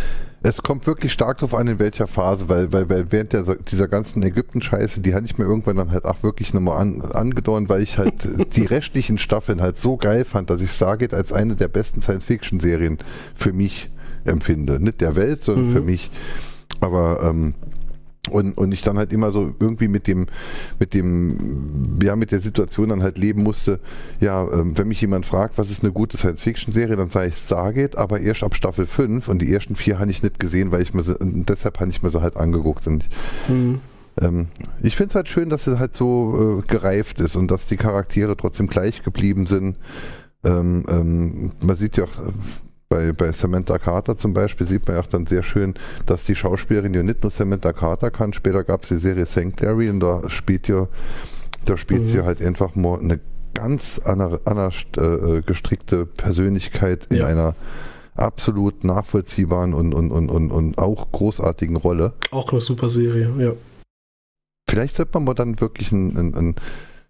[0.44, 3.88] Es kommt wirklich stark darauf an, in welcher Phase, weil, weil, weil während der, dieser
[3.88, 7.84] ganzen Ägypten-Scheiße, die hatte ich mir irgendwann dann halt auch wirklich nochmal an, angedauert, weil
[7.84, 8.14] ich halt
[8.56, 12.98] die restlichen Staffeln halt so geil fand, dass ich Stargate als eine der besten Science-Fiction-Serien
[13.36, 13.92] für mich
[14.24, 14.80] empfinde.
[14.80, 15.72] Nicht der Welt, sondern mhm.
[15.72, 16.10] für mich.
[16.80, 17.54] Aber ähm,
[18.30, 20.28] und, und ich dann halt immer so irgendwie mit dem,
[20.80, 23.80] mit dem, ja, mit der Situation dann halt leben musste,
[24.20, 27.98] ja, ähm, wenn mich jemand fragt, was ist eine gute Science-Fiction-Serie, dann sage ich Stargate,
[27.98, 30.94] aber erst ab Staffel 5 und die ersten vier habe ich nicht gesehen, weil ich
[30.94, 33.06] mir so, deshalb habe ich mir so halt angeguckt und
[33.48, 33.80] mhm.
[34.22, 34.50] ähm,
[34.84, 37.78] ich finde es halt schön, dass es halt so äh, gereift ist und dass die
[37.78, 39.78] Charaktere trotzdem gleich geblieben sind.
[40.44, 42.34] Ähm, ähm, man sieht ja auch,
[42.92, 45.76] bei, bei Samantha Carter zum Beispiel sieht man ja auch dann sehr schön,
[46.06, 48.34] dass die Schauspielerin ja nicht nur Samantha Carter kann.
[48.34, 50.90] Später gab es die Serie Sanctuary und da spielt ja,
[51.64, 52.08] da spielt mhm.
[52.08, 53.22] sie halt einfach mal eine
[53.54, 57.28] ganz anders äh, gestrickte Persönlichkeit in ja.
[57.28, 57.56] einer
[58.16, 62.14] absolut nachvollziehbaren und, und, und, und, und auch großartigen Rolle.
[62.32, 63.54] Auch eine super Serie, ja.
[64.70, 66.56] Vielleicht sollte man mal dann wirklich ein, ein, ein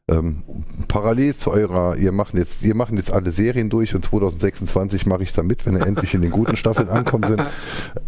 [0.10, 0.44] ähm,
[0.88, 5.24] parallel zu eurer, ihr machen jetzt, ihr machen jetzt alle Serien durch und 2026 mache
[5.24, 7.42] ich da mit, wenn ihr endlich in den guten Staffeln ankommen sind.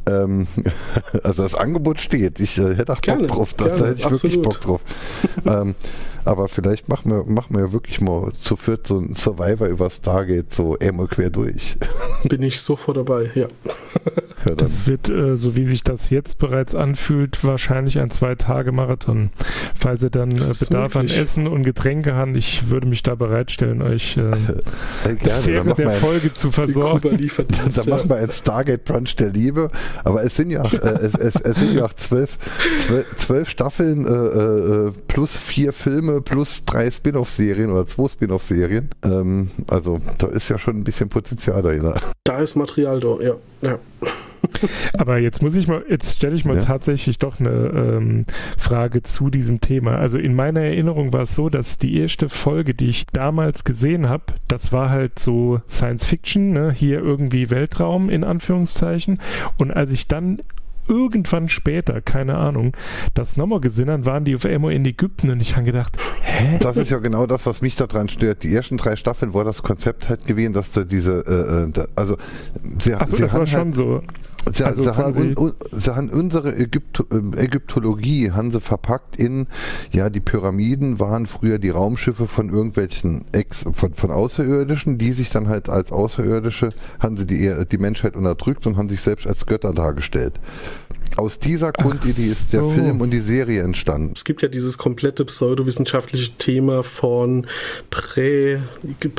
[0.06, 0.48] Ähm,
[1.24, 2.42] also das Angebot steht.
[2.42, 4.24] Ich äh, hätte auch Bock drauf, da, hätte ich absolut.
[4.24, 4.82] wirklich Bock drauf.
[5.46, 5.76] ähm,
[6.26, 9.90] aber vielleicht machen wir, machen wir ja wirklich mal zu viert so ein Survivor über
[9.90, 11.78] Stargate, so einmal quer durch.
[12.26, 13.48] Bin ich sofort dabei, ja.
[14.46, 19.30] Ja, das wird, äh, so wie sich das jetzt bereits anfühlt, wahrscheinlich ein Zwei-Tage-Marathon.
[19.80, 21.16] Falls ihr dann äh, Bedarf möglich.
[21.16, 24.32] an Essen und Getränke habt, ich würde mich da bereitstellen, euch äh,
[25.46, 27.18] während der Folge zu versorgen.
[27.76, 29.70] Da machen wir ein Stargate Brunch der Liebe,
[30.04, 32.38] aber es sind ja auch, äh, es, es, es, sind ja auch zwölf,
[32.80, 38.90] zwölf, zwölf Staffeln äh, äh, plus vier Filme plus drei Spin-off-Serien oder zwei Spin-off-Serien.
[39.04, 42.00] Ähm, also da ist ja schon ein bisschen Potenzial dahinter.
[42.24, 43.36] Da ist Material da, ja.
[43.62, 43.80] ja.
[44.98, 46.64] Aber jetzt muss ich mal, jetzt stelle ich mal ja.
[46.64, 48.26] tatsächlich doch eine ähm,
[48.58, 49.98] Frage zu diesem Thema.
[49.98, 54.10] Also in meiner Erinnerung war es so, dass die erste Folge, die ich damals gesehen
[54.10, 56.72] habe, das war halt so Science Fiction, ne?
[56.72, 59.20] hier irgendwie Weltraum in Anführungszeichen.
[59.58, 60.40] Und als ich dann
[60.88, 62.76] irgendwann später, keine Ahnung,
[63.14, 66.58] das nochmal gesehen haben, waren die auf einmal in Ägypten und ich habe gedacht, hä?
[66.60, 68.44] Das ist ja genau das, was mich daran stört.
[68.44, 72.18] Die ersten drei Staffeln war das Konzept halt gewesen, dass du diese, äh, äh also
[72.80, 74.02] sie, Ach so, sie das war schon halt, so.
[74.46, 79.48] Also sie, haben, un, sie, haben, unsere Ägypt, äh, Ägyptologie haben sie verpackt in,
[79.92, 85.30] ja, die Pyramiden waren früher die Raumschiffe von irgendwelchen Ex, von, von Außerirdischen, die sich
[85.30, 89.46] dann halt als Außerirdische, haben sie die, die Menschheit unterdrückt und haben sich selbst als
[89.46, 90.40] Götter dargestellt.
[91.16, 92.32] Aus dieser Grundidee so.
[92.32, 94.14] ist der Film und die Serie entstanden.
[94.16, 97.46] Es gibt ja dieses komplette pseudowissenschaftliche Thema von
[97.92, 98.60] Prä,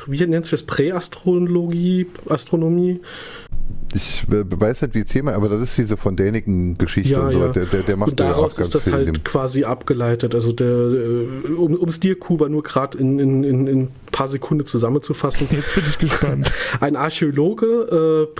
[0.06, 0.62] wie nennt sich das?
[0.62, 3.00] Präastrologie, Astronomie
[3.94, 7.40] ich weiß nicht wie Thema, aber das ist diese von Däniken Geschichte ja, und so.
[7.40, 7.48] Ja.
[7.48, 10.34] Der, der, der macht und daraus ist das halt quasi abgeleitet.
[10.34, 14.64] Also der, äh, um es dir, Kuba, nur gerade in, in, in, in paar Sekunden
[14.64, 15.48] zusammenzufassen.
[15.50, 16.52] Jetzt bin ich gespannt.
[16.80, 18.30] Ein Archäologe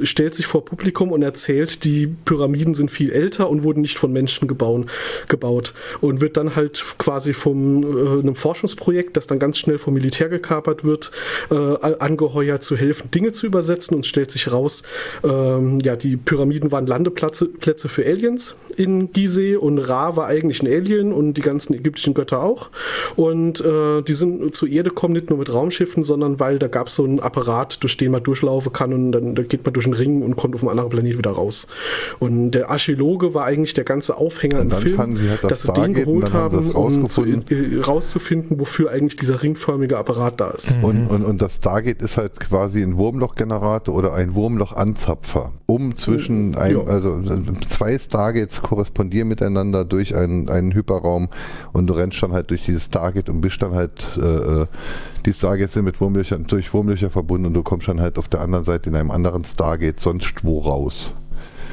[0.00, 3.98] äh, stellt sich vor Publikum und erzählt, die Pyramiden sind viel älter und wurden nicht
[3.98, 4.86] von Menschen gebaut,
[5.28, 5.74] gebaut.
[6.00, 10.30] Und wird dann halt quasi von äh, einem Forschungsprojekt, das dann ganz schnell vom Militär
[10.30, 11.12] gekapert wird,
[11.50, 14.82] äh, angeheuert zu helfen, Dinge zu übersetzen und stellt sich raus,
[15.24, 20.62] ähm, ja, die Pyramiden waren Landeplätze Plätze für Aliens in Gizeh und Ra war eigentlich
[20.62, 22.70] ein Alien und die ganzen ägyptischen Götter auch.
[23.16, 26.86] Und äh, die sind zur Erde kommen nicht nur mit Raumschiffen, sondern weil da gab
[26.86, 29.86] es so einen Apparat, durch den man durchlaufen kann und dann, dann geht man durch
[29.86, 31.66] einen Ring und kommt auf einen anderen Planet wieder raus.
[32.20, 35.94] Und der Archäologe war eigentlich der ganze Aufhänger im Film, halt das dass sie den
[35.94, 40.78] geholt haben, um zu, äh, rauszufinden, wofür eigentlich dieser ringförmige Apparat da ist.
[40.82, 44.34] Und, und, und das Stargate ist halt quasi ein Wurmlochgenerator oder ein
[44.88, 46.84] Wurmlochanzapfer, um zwischen ein, ja.
[46.84, 47.20] also
[47.68, 51.28] zwei Stargates korrespondieren miteinander durch einen, einen Hyperraum
[51.72, 54.66] und du rennst dann halt durch dieses Stargate und bist dann halt äh, äh
[55.26, 58.40] die Stargates sind mit Wurmlöchern, durch Wurmlöcher verbunden und du kommst dann halt auf der
[58.40, 61.12] anderen Seite in einem anderen Stargate sonst wo raus.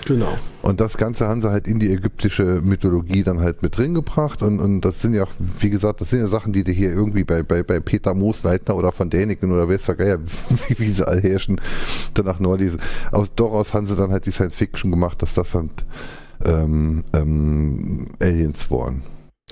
[0.05, 0.37] Genau.
[0.61, 4.41] Und das Ganze haben sie halt in die ägyptische Mythologie dann halt mit drin gebracht.
[4.43, 7.23] Und, und das sind ja wie gesagt, das sind ja Sachen, die du hier irgendwie
[7.23, 10.17] bei, bei, bei Peter Moosleitner oder von Däniken oder wer weiß ja,
[10.67, 11.59] wie, wie sie all herrschen,
[12.13, 12.79] danach Nordisen.
[13.11, 15.85] Aus, daraus haben sie dann halt die Science Fiction gemacht, dass das halt
[16.43, 19.03] ähm, ähm, Aliens waren.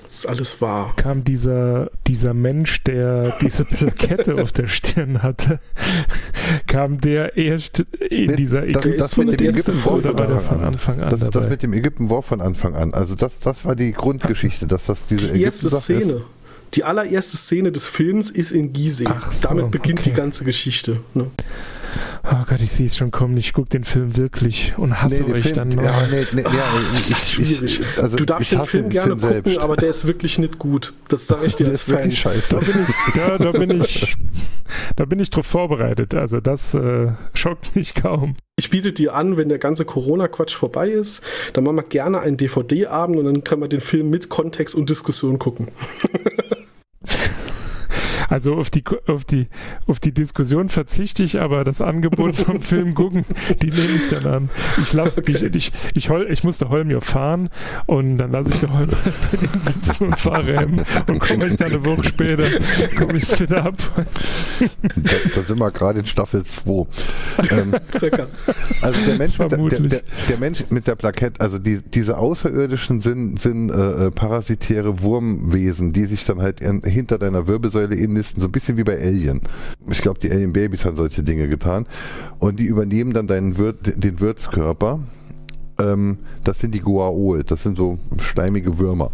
[0.04, 0.92] Das ist alles wahr.
[0.96, 5.60] Kam dieser, dieser Mensch, der diese Plakette auf der Stirn hatte,
[6.66, 10.64] kam der erst in nee, dieser das, das mit dem Ägypten war von Anfang, von
[10.64, 11.10] Anfang an.
[11.10, 12.94] Das, das, mit dem Ägypten war von Anfang an.
[12.94, 16.12] Also das, das war die Grundgeschichte, dass das diese die erste Szene.
[16.12, 16.16] Ist.
[16.74, 19.04] Die allererste Szene des Films ist in Gizeh.
[19.04, 20.10] So, Damit beginnt okay.
[20.10, 21.00] die ganze Geschichte.
[21.14, 21.30] Ne?
[22.24, 23.36] Oh Gott, ich sehe es schon kommen.
[23.36, 25.82] Ich gucke den Film wirklich und hasse nee, euch Film, dann noch.
[25.82, 26.50] Ja, nee, nee, ja,
[26.94, 27.80] ich, das ist schwierig.
[27.80, 29.58] Ich, also du darfst den Film den gerne Film gucken, selbst.
[29.58, 30.94] aber der ist wirklich nicht gut.
[31.08, 32.10] Das sage ich dir als Fan.
[32.10, 32.54] Scheiße.
[32.54, 34.16] Da bin ich, ja, da bin ich,
[34.96, 36.14] da bin ich drauf vorbereitet.
[36.14, 38.36] Also das äh, schockt mich kaum.
[38.56, 42.36] Ich biete dir an, wenn der ganze Corona-Quatsch vorbei ist, dann machen wir gerne einen
[42.36, 45.68] DVD-Abend und dann können wir den Film mit Kontext und Diskussion gucken.
[48.28, 49.48] Also auf die, auf die,
[49.86, 53.24] auf die Diskussion verzichte ich, aber das Angebot vom Film gucken,
[53.62, 54.48] die nehme ich dann an.
[54.80, 55.32] Ich lasse okay.
[55.32, 57.50] ich, ich, ich, Hol, ich musste Holm ja fahren
[57.86, 58.88] und dann lasse ich den Holm
[59.30, 62.44] bei den sitzen und fahre hem und komme ich dann eine Woche später,
[62.96, 63.76] komme ich wieder ab.
[64.60, 66.86] Da, da sind wir gerade in Staffel 2.
[67.50, 67.74] Ähm,
[68.80, 73.00] also der Mensch, mit der, der, der, Mensch mit der Plakette, also die, diese Außerirdischen
[73.00, 78.13] sind, sind äh, äh parasitäre Wurmwesen, die sich dann halt in, hinter deiner Wirbelsäule in
[78.14, 79.42] Protagonisten, so ein bisschen wie bei Alien.
[79.90, 81.86] Ich glaube, die Alien Babys haben solche Dinge getan.
[82.38, 85.00] Und die übernehmen dann deinen Wirt, den Wirtskörper.
[85.80, 89.10] Ähm, das sind die Guaol, das sind so schleimige Würmer.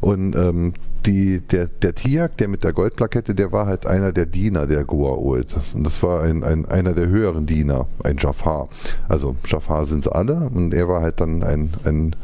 [0.00, 0.72] Und ähm,
[1.06, 4.84] die, der, der Tiak, der mit der Goldplakette, der war halt einer der Diener der
[4.84, 5.54] Goa'uld.
[5.54, 8.68] Das, das war ein, ein, einer der höheren Diener, ein Jafar.
[9.08, 12.16] Also Jafar sind sie alle und er war halt dann ein, ein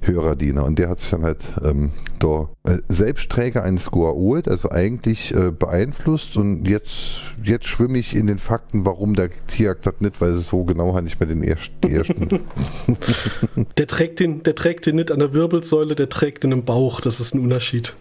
[0.00, 0.64] höherer Diener.
[0.64, 5.50] Und der hat sich dann halt ähm, der äh, Selbstträger eines Goa'uld, also eigentlich äh,
[5.50, 6.36] beeinflusst.
[6.36, 10.48] Und jetzt, jetzt schwimme ich in den Fakten, warum der Tiak das nicht, weil es
[10.48, 11.88] so genau hat nicht mehr den ersten.
[11.88, 12.28] ersten.
[13.78, 17.00] der, trägt den, der trägt den nicht an der Wirbelsäule, der trägt den im Bauch.
[17.00, 17.94] Das ist ein Unterschied.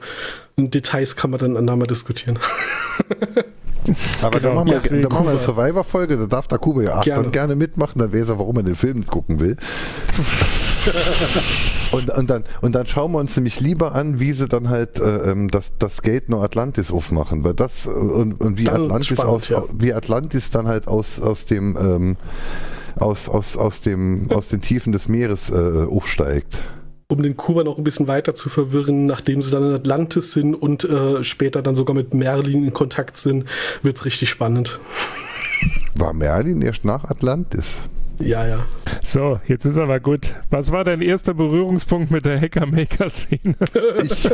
[0.56, 2.39] Und Details kann man dann andermal diskutieren.
[4.22, 6.84] Aber genau, dann machen wir, ja, dann machen wir eine Survivor-Folge, da darf der Kuba
[6.84, 7.24] ja gerne.
[7.24, 9.58] dann gerne mitmachen, dann weiß er, warum er den Film nicht gucken will.
[11.91, 15.00] und, und, dann, und dann schauen wir uns nämlich lieber an, wie sie dann halt
[15.00, 17.44] äh, ähm, das, das Gate No Atlantis aufmachen.
[17.44, 19.63] Weil das und, und wie Atlantis spannend, aus, ja.
[19.74, 22.17] wie Atlantis dann halt aus, aus dem ähm,
[22.96, 26.60] aus, aus, aus, dem, aus den Tiefen des Meeres äh, aufsteigt
[27.08, 30.56] um den Kuba noch ein bisschen weiter zu verwirren, nachdem sie dann in Atlantis sind
[30.56, 33.44] und äh, später dann sogar mit Merlin in Kontakt sind,
[33.84, 34.80] wird es richtig spannend.
[35.94, 37.76] War Merlin erst nach Atlantis?
[38.22, 38.64] Ja, ja.
[39.02, 40.36] So, jetzt ist aber gut.
[40.50, 43.56] Was war dein erster Berührungspunkt mit der Hacker-Maker-Szene?
[44.04, 44.30] Ich,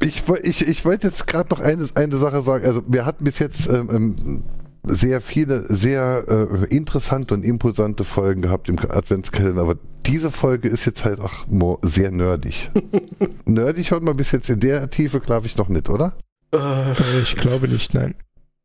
[0.00, 2.66] ich, ich, ich wollte jetzt gerade noch eine, eine Sache sagen.
[2.66, 4.44] Also, wir hatten bis jetzt ähm, ähm
[4.88, 10.84] sehr viele, sehr äh, interessante und imposante Folgen gehabt im Adventskalender, aber diese Folge ist
[10.84, 11.44] jetzt halt auch
[11.82, 12.70] sehr nerdig.
[13.44, 16.16] nerdig hört man bis jetzt in der Tiefe, glaube ich, noch nicht, oder?
[16.54, 18.14] Äh, ich glaube nicht, nein.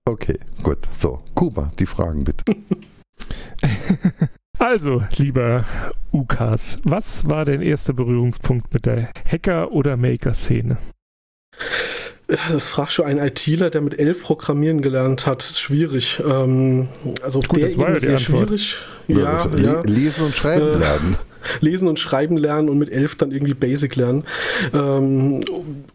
[0.05, 0.77] Okay, gut.
[0.99, 2.43] So, Kuba, die Fragen bitte.
[4.61, 5.65] Also, lieber
[6.13, 10.77] Ukas, was war dein erster Berührungspunkt mit der Hacker- oder Maker-Szene?
[12.27, 15.39] Das fragt schon ein ITler, der mit elf Programmieren gelernt hat.
[15.39, 16.21] Das ist schwierig.
[16.23, 16.89] Ähm,
[17.23, 18.47] also auf Gut, der Ebene ja sehr Antwort.
[18.47, 18.75] schwierig.
[19.07, 19.81] Ja, ja, ja.
[19.81, 21.17] Lesen und schreiben äh, lernen
[21.59, 24.23] lesen und schreiben lernen und mit elf dann irgendwie Basic lernen.
[24.73, 25.41] Ähm,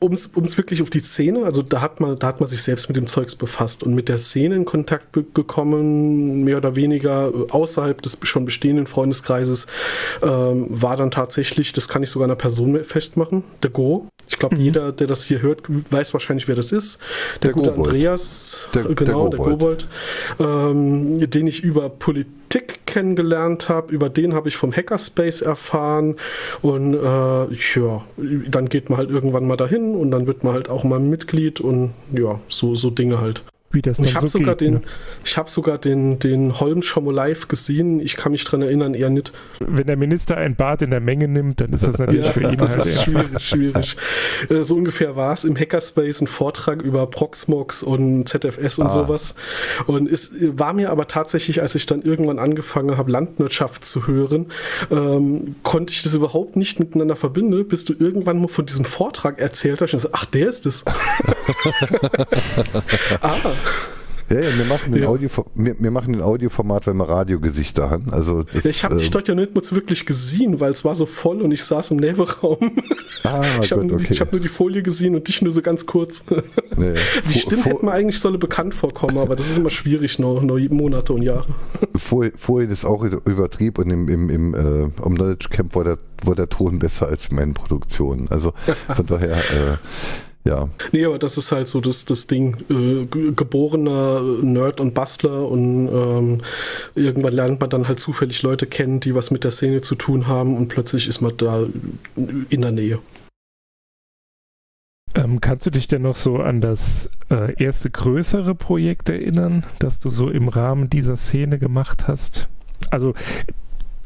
[0.01, 2.89] um es wirklich auf die Szene, also da hat man, da hat man sich selbst
[2.89, 8.01] mit dem Zeugs befasst und mit der Szene in Kontakt gekommen, mehr oder weniger außerhalb
[8.03, 9.67] des schon bestehenden Freundeskreises,
[10.23, 14.09] ähm, war dann tatsächlich, das kann ich sogar einer Person festmachen, der Go.
[14.29, 14.63] Ich glaube, mhm.
[14.63, 16.99] jeder, der das hier hört, weiß wahrscheinlich, wer das ist.
[17.43, 17.89] Der, der gute Gobold.
[17.89, 19.89] Andreas, der, genau, der Gobold,
[20.39, 23.93] der Gobold ähm, den ich über Politik Tick kennengelernt habe.
[23.93, 26.17] Über den habe ich vom Hackerspace erfahren.
[26.63, 28.05] Und äh, ja,
[28.49, 31.61] dann geht man halt irgendwann mal dahin und dann wird man halt auch mal Mitglied
[31.61, 34.81] und ja, so, so Dinge halt wie das ich habe so sogar geht, den, ne?
[35.25, 38.01] ich habe sogar den, den Holm schon mal live gesehen.
[38.01, 39.33] Ich kann mich daran erinnern, eher nicht.
[39.61, 42.43] Wenn der Minister ein Bad in der Menge nimmt, dann ist das natürlich ja, für
[42.43, 43.97] ihn das halt ist schwierig, schwierig.
[44.49, 48.91] Äh, so ungefähr war es im Hackerspace ein Vortrag über Proxmox und ZFS und ah.
[48.91, 49.35] sowas.
[49.87, 54.47] Und es war mir aber tatsächlich, als ich dann irgendwann angefangen habe, Landwirtschaft zu hören,
[54.91, 59.41] ähm, konnte ich das überhaupt nicht miteinander verbinden, bis du irgendwann mal von diesem Vortrag
[59.41, 60.85] erzählt hast und so, ach, der ist es.
[63.21, 63.35] ah,
[64.29, 65.09] ja, ja, wir machen den, ja.
[65.09, 68.13] Audio, wir, wir, machen den Audioformat, wenn wir Radiogesichter haben.
[68.13, 70.97] Also das, ich habe äh, dich dort ja nicht mal wirklich gesehen, weil es war
[70.97, 72.59] so voll und ich saß im Nebenraum.
[73.23, 74.17] Ah, ich habe okay.
[74.17, 76.25] hab nur die Folie gesehen und dich nur so ganz kurz.
[76.77, 76.95] Nee,
[77.33, 80.59] die Stimme hätte mir eigentlich solle bekannt vorkommen, aber das ist immer schwierig, noch, noch
[80.71, 81.47] Monate und Jahre.
[81.97, 86.35] Vorhin ist auch übertrieben und im, im, im äh, am Knowledge Camp war der, war
[86.35, 88.27] der Ton besser als meine Produktion.
[88.29, 88.55] Also
[88.93, 89.77] von daher äh,
[90.47, 90.69] ja.
[90.93, 92.57] Nee, aber das ist halt so das, das Ding.
[92.71, 96.39] Äh, geborener Nerd und Bastler und ähm,
[96.95, 100.27] irgendwann lernt man dann halt zufällig Leute kennen, die was mit der Szene zu tun
[100.27, 101.65] haben und plötzlich ist man da
[102.17, 102.99] in der Nähe.
[105.15, 109.99] Ähm, kannst du dich denn noch so an das äh, erste größere Projekt erinnern, das
[109.99, 112.49] du so im Rahmen dieser Szene gemacht hast?
[112.91, 113.15] Also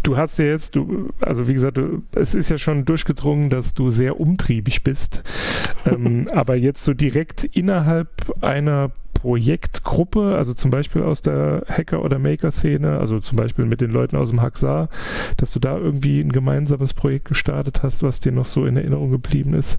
[0.03, 3.75] du hast ja jetzt, du, also wie gesagt, du, es ist ja schon durchgedrungen, dass
[3.75, 5.23] du sehr umtriebig bist.
[5.87, 8.09] ähm, aber jetzt so direkt innerhalb
[8.43, 13.91] einer Projektgruppe, also zum Beispiel aus der Hacker- oder Maker-Szene, also zum Beispiel mit den
[13.91, 14.89] Leuten aus dem Haxar,
[15.37, 19.11] dass du da irgendwie ein gemeinsames Projekt gestartet hast, was dir noch so in Erinnerung
[19.11, 19.79] geblieben ist?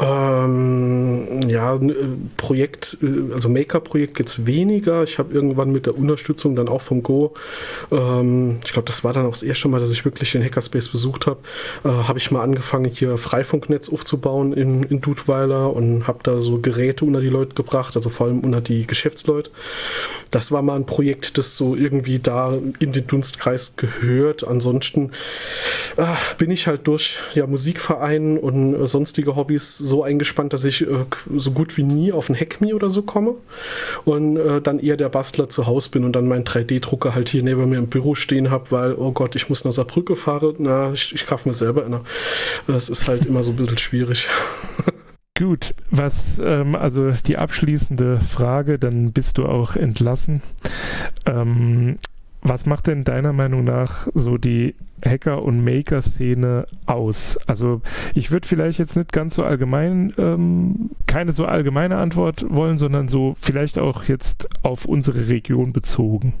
[0.00, 1.94] Ähm, ja, äh,
[2.38, 5.04] Projekt, äh, also Maker-Projekt jetzt weniger.
[5.04, 7.34] Ich habe irgendwann mit der Unterstützung dann auch vom Go,
[7.90, 10.88] ähm, ich glaube, das war dann auch das erste Mal, dass ich wirklich den Hackerspace
[10.88, 11.40] besucht habe,
[11.84, 16.58] äh, habe ich mal angefangen, hier Freifunknetz aufzubauen in, in Dudweiler und habe da so
[16.58, 19.50] Geräte unter die Leute gebracht, also vor allem unter die Geschäftsleute.
[20.30, 24.48] Das war mal ein Projekt, das so irgendwie da in den Dunstkreis gehört.
[24.48, 25.10] Ansonsten
[25.98, 26.04] äh,
[26.38, 31.04] bin ich halt durch ja, Musikverein und äh, sonstige Hobbys so eingespannt, dass ich äh,
[31.36, 33.34] so gut wie nie auf ein Hackme oder so komme
[34.04, 37.42] und äh, dann eher der Bastler zu Hause bin und dann meinen 3D-Drucker halt hier
[37.42, 40.54] neben mir im Büro stehen habe, weil, oh Gott, ich muss nach Saarbrücke fahren.
[40.58, 42.02] Na, ich, ich kaufe mir selber einer.
[42.66, 44.28] Das ist halt immer so ein bisschen schwierig.
[45.38, 50.42] Gut, was, ähm, also die abschließende Frage, dann bist du auch entlassen.
[51.24, 51.96] Ähm,
[52.42, 54.74] was macht denn deiner Meinung nach so die
[55.04, 57.38] Hacker- und Maker-Szene aus?
[57.46, 57.80] Also
[58.14, 63.08] ich würde vielleicht jetzt nicht ganz so allgemein, ähm, keine so allgemeine Antwort wollen, sondern
[63.08, 66.34] so vielleicht auch jetzt auf unsere Region bezogen.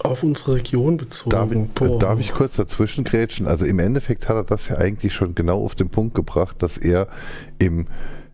[0.00, 1.30] Auf unsere Region bezogen.
[1.30, 3.46] Darf, ich, darf ich kurz dazwischen grätschen?
[3.46, 6.78] Also im Endeffekt hat er das ja eigentlich schon genau auf den Punkt gebracht, dass
[6.78, 7.06] er
[7.58, 7.86] im,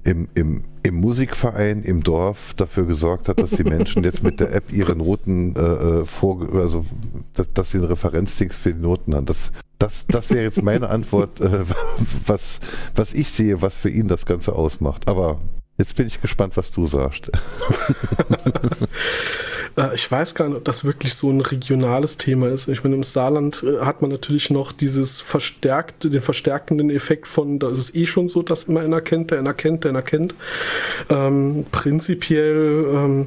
[0.04, 4.54] im, im, im Musikverein im Dorf dafür gesorgt hat, dass die Menschen jetzt mit der
[4.54, 6.84] App ihre Noten äh, äh vor, also
[7.34, 9.26] dass, dass sie einen Referenzdings für die Noten haben.
[9.26, 11.64] Das, das, das wäre jetzt meine Antwort, äh,
[12.26, 12.60] was,
[12.94, 15.08] was ich sehe, was für ihn das Ganze ausmacht.
[15.08, 15.38] Aber
[15.80, 17.30] Jetzt bin ich gespannt, was du sagst.
[19.76, 22.66] Äh, ich weiß gar nicht, ob das wirklich so ein regionales Thema ist.
[22.66, 27.60] Ich meine, im Saarland äh, hat man natürlich noch dieses verstärkte, den verstärkenden Effekt von,
[27.60, 30.02] da ist es eh schon so, dass immer einer kennt, der einer kennt, der einer
[30.02, 30.34] kennt.
[31.08, 33.26] Ähm, prinzipiell, ähm,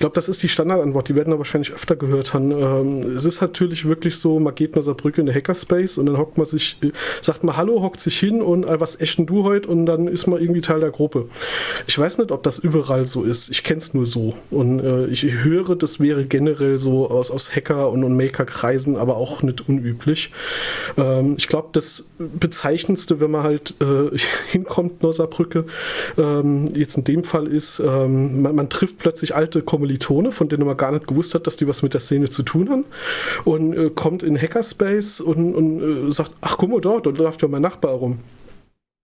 [0.00, 2.50] glaube, das ist die Standardantwort, die werden da wahrscheinlich öfter gehört haben.
[2.50, 6.16] Ähm, es ist natürlich wirklich so, man geht nach Saarbrücke in den Hackerspace und dann
[6.16, 6.90] hockt man sich, äh,
[7.20, 10.26] sagt man Hallo, hockt sich hin und äh, was echten du heute und dann ist
[10.26, 11.28] man irgendwie Teil der Gruppe.
[11.86, 13.50] Ich weiß nicht, ob das überall so ist.
[13.50, 14.34] Ich kenne es nur so.
[14.50, 19.18] Und äh, ich höre, das wäre generell so aus, aus Hacker- und, und Maker-Kreisen, aber
[19.18, 20.32] auch nicht unüblich.
[20.96, 24.16] Ähm, ich glaube, das Bezeichnendste, wenn man halt äh,
[24.50, 25.66] hinkommt nach Saarbrücke,
[26.16, 30.48] ähm, jetzt in dem Fall ist, ähm, man, man trifft plötzlich alte Kommunikation Kommilitone, von
[30.48, 32.84] denen man gar nicht gewusst hat, dass die was mit der Szene zu tun haben.
[33.44, 37.42] Und äh, kommt in Hackerspace und, und äh, sagt, ach guck mal da, da läuft
[37.42, 38.18] ja mein Nachbar rum.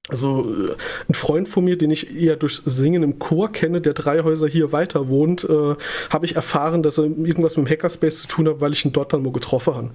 [0.09, 0.77] Also äh,
[1.09, 4.47] ein Freund von mir, den ich eher durchs Singen im Chor kenne, der drei Häuser
[4.47, 5.75] hier weiter wohnt, äh,
[6.11, 8.93] habe ich erfahren, dass er irgendwas mit dem Hackerspace zu tun hat, weil ich ihn
[8.93, 9.91] dort dann mal getroffen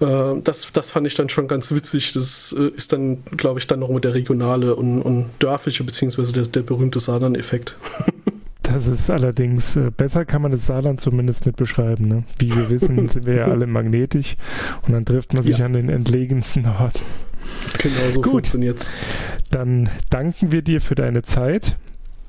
[0.00, 0.36] habe.
[0.36, 2.12] Äh, das, das fand ich dann schon ganz witzig.
[2.12, 6.34] Das äh, ist dann, glaube ich, dann noch mit der regionale und, und dörfliche, beziehungsweise
[6.34, 7.78] der, der berühmte Saarland-Effekt.
[8.66, 12.08] Das ist allerdings, äh, besser kann man das Saarland zumindest nicht beschreiben.
[12.08, 12.24] Ne?
[12.38, 14.36] Wie wir wissen, sind wir ja alle magnetisch
[14.86, 15.66] und dann trifft man sich ja.
[15.66, 17.00] an den entlegensten Orten.
[17.78, 18.90] Genau so funktioniert
[19.52, 21.76] Dann danken wir dir für deine Zeit.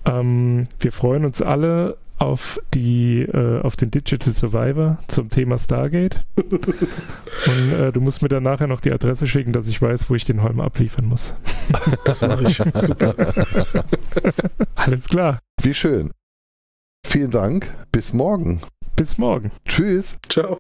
[0.06, 6.24] Ähm, wir freuen uns alle auf, die, äh, auf den Digital Survivor zum Thema Stargate.
[6.36, 10.16] Und äh, du musst mir dann nachher noch die Adresse schicken, dass ich weiß, wo
[10.16, 11.34] ich den Holm abliefern muss.
[12.06, 12.58] Das mache ich.
[12.74, 13.16] Super.
[14.76, 15.40] Alles klar.
[15.62, 16.12] Wie schön.
[17.08, 17.74] Vielen Dank.
[17.94, 18.60] Bis morgen.
[18.98, 19.50] Bis morgen.
[19.66, 20.18] Tschüss.
[20.28, 20.58] Ciao.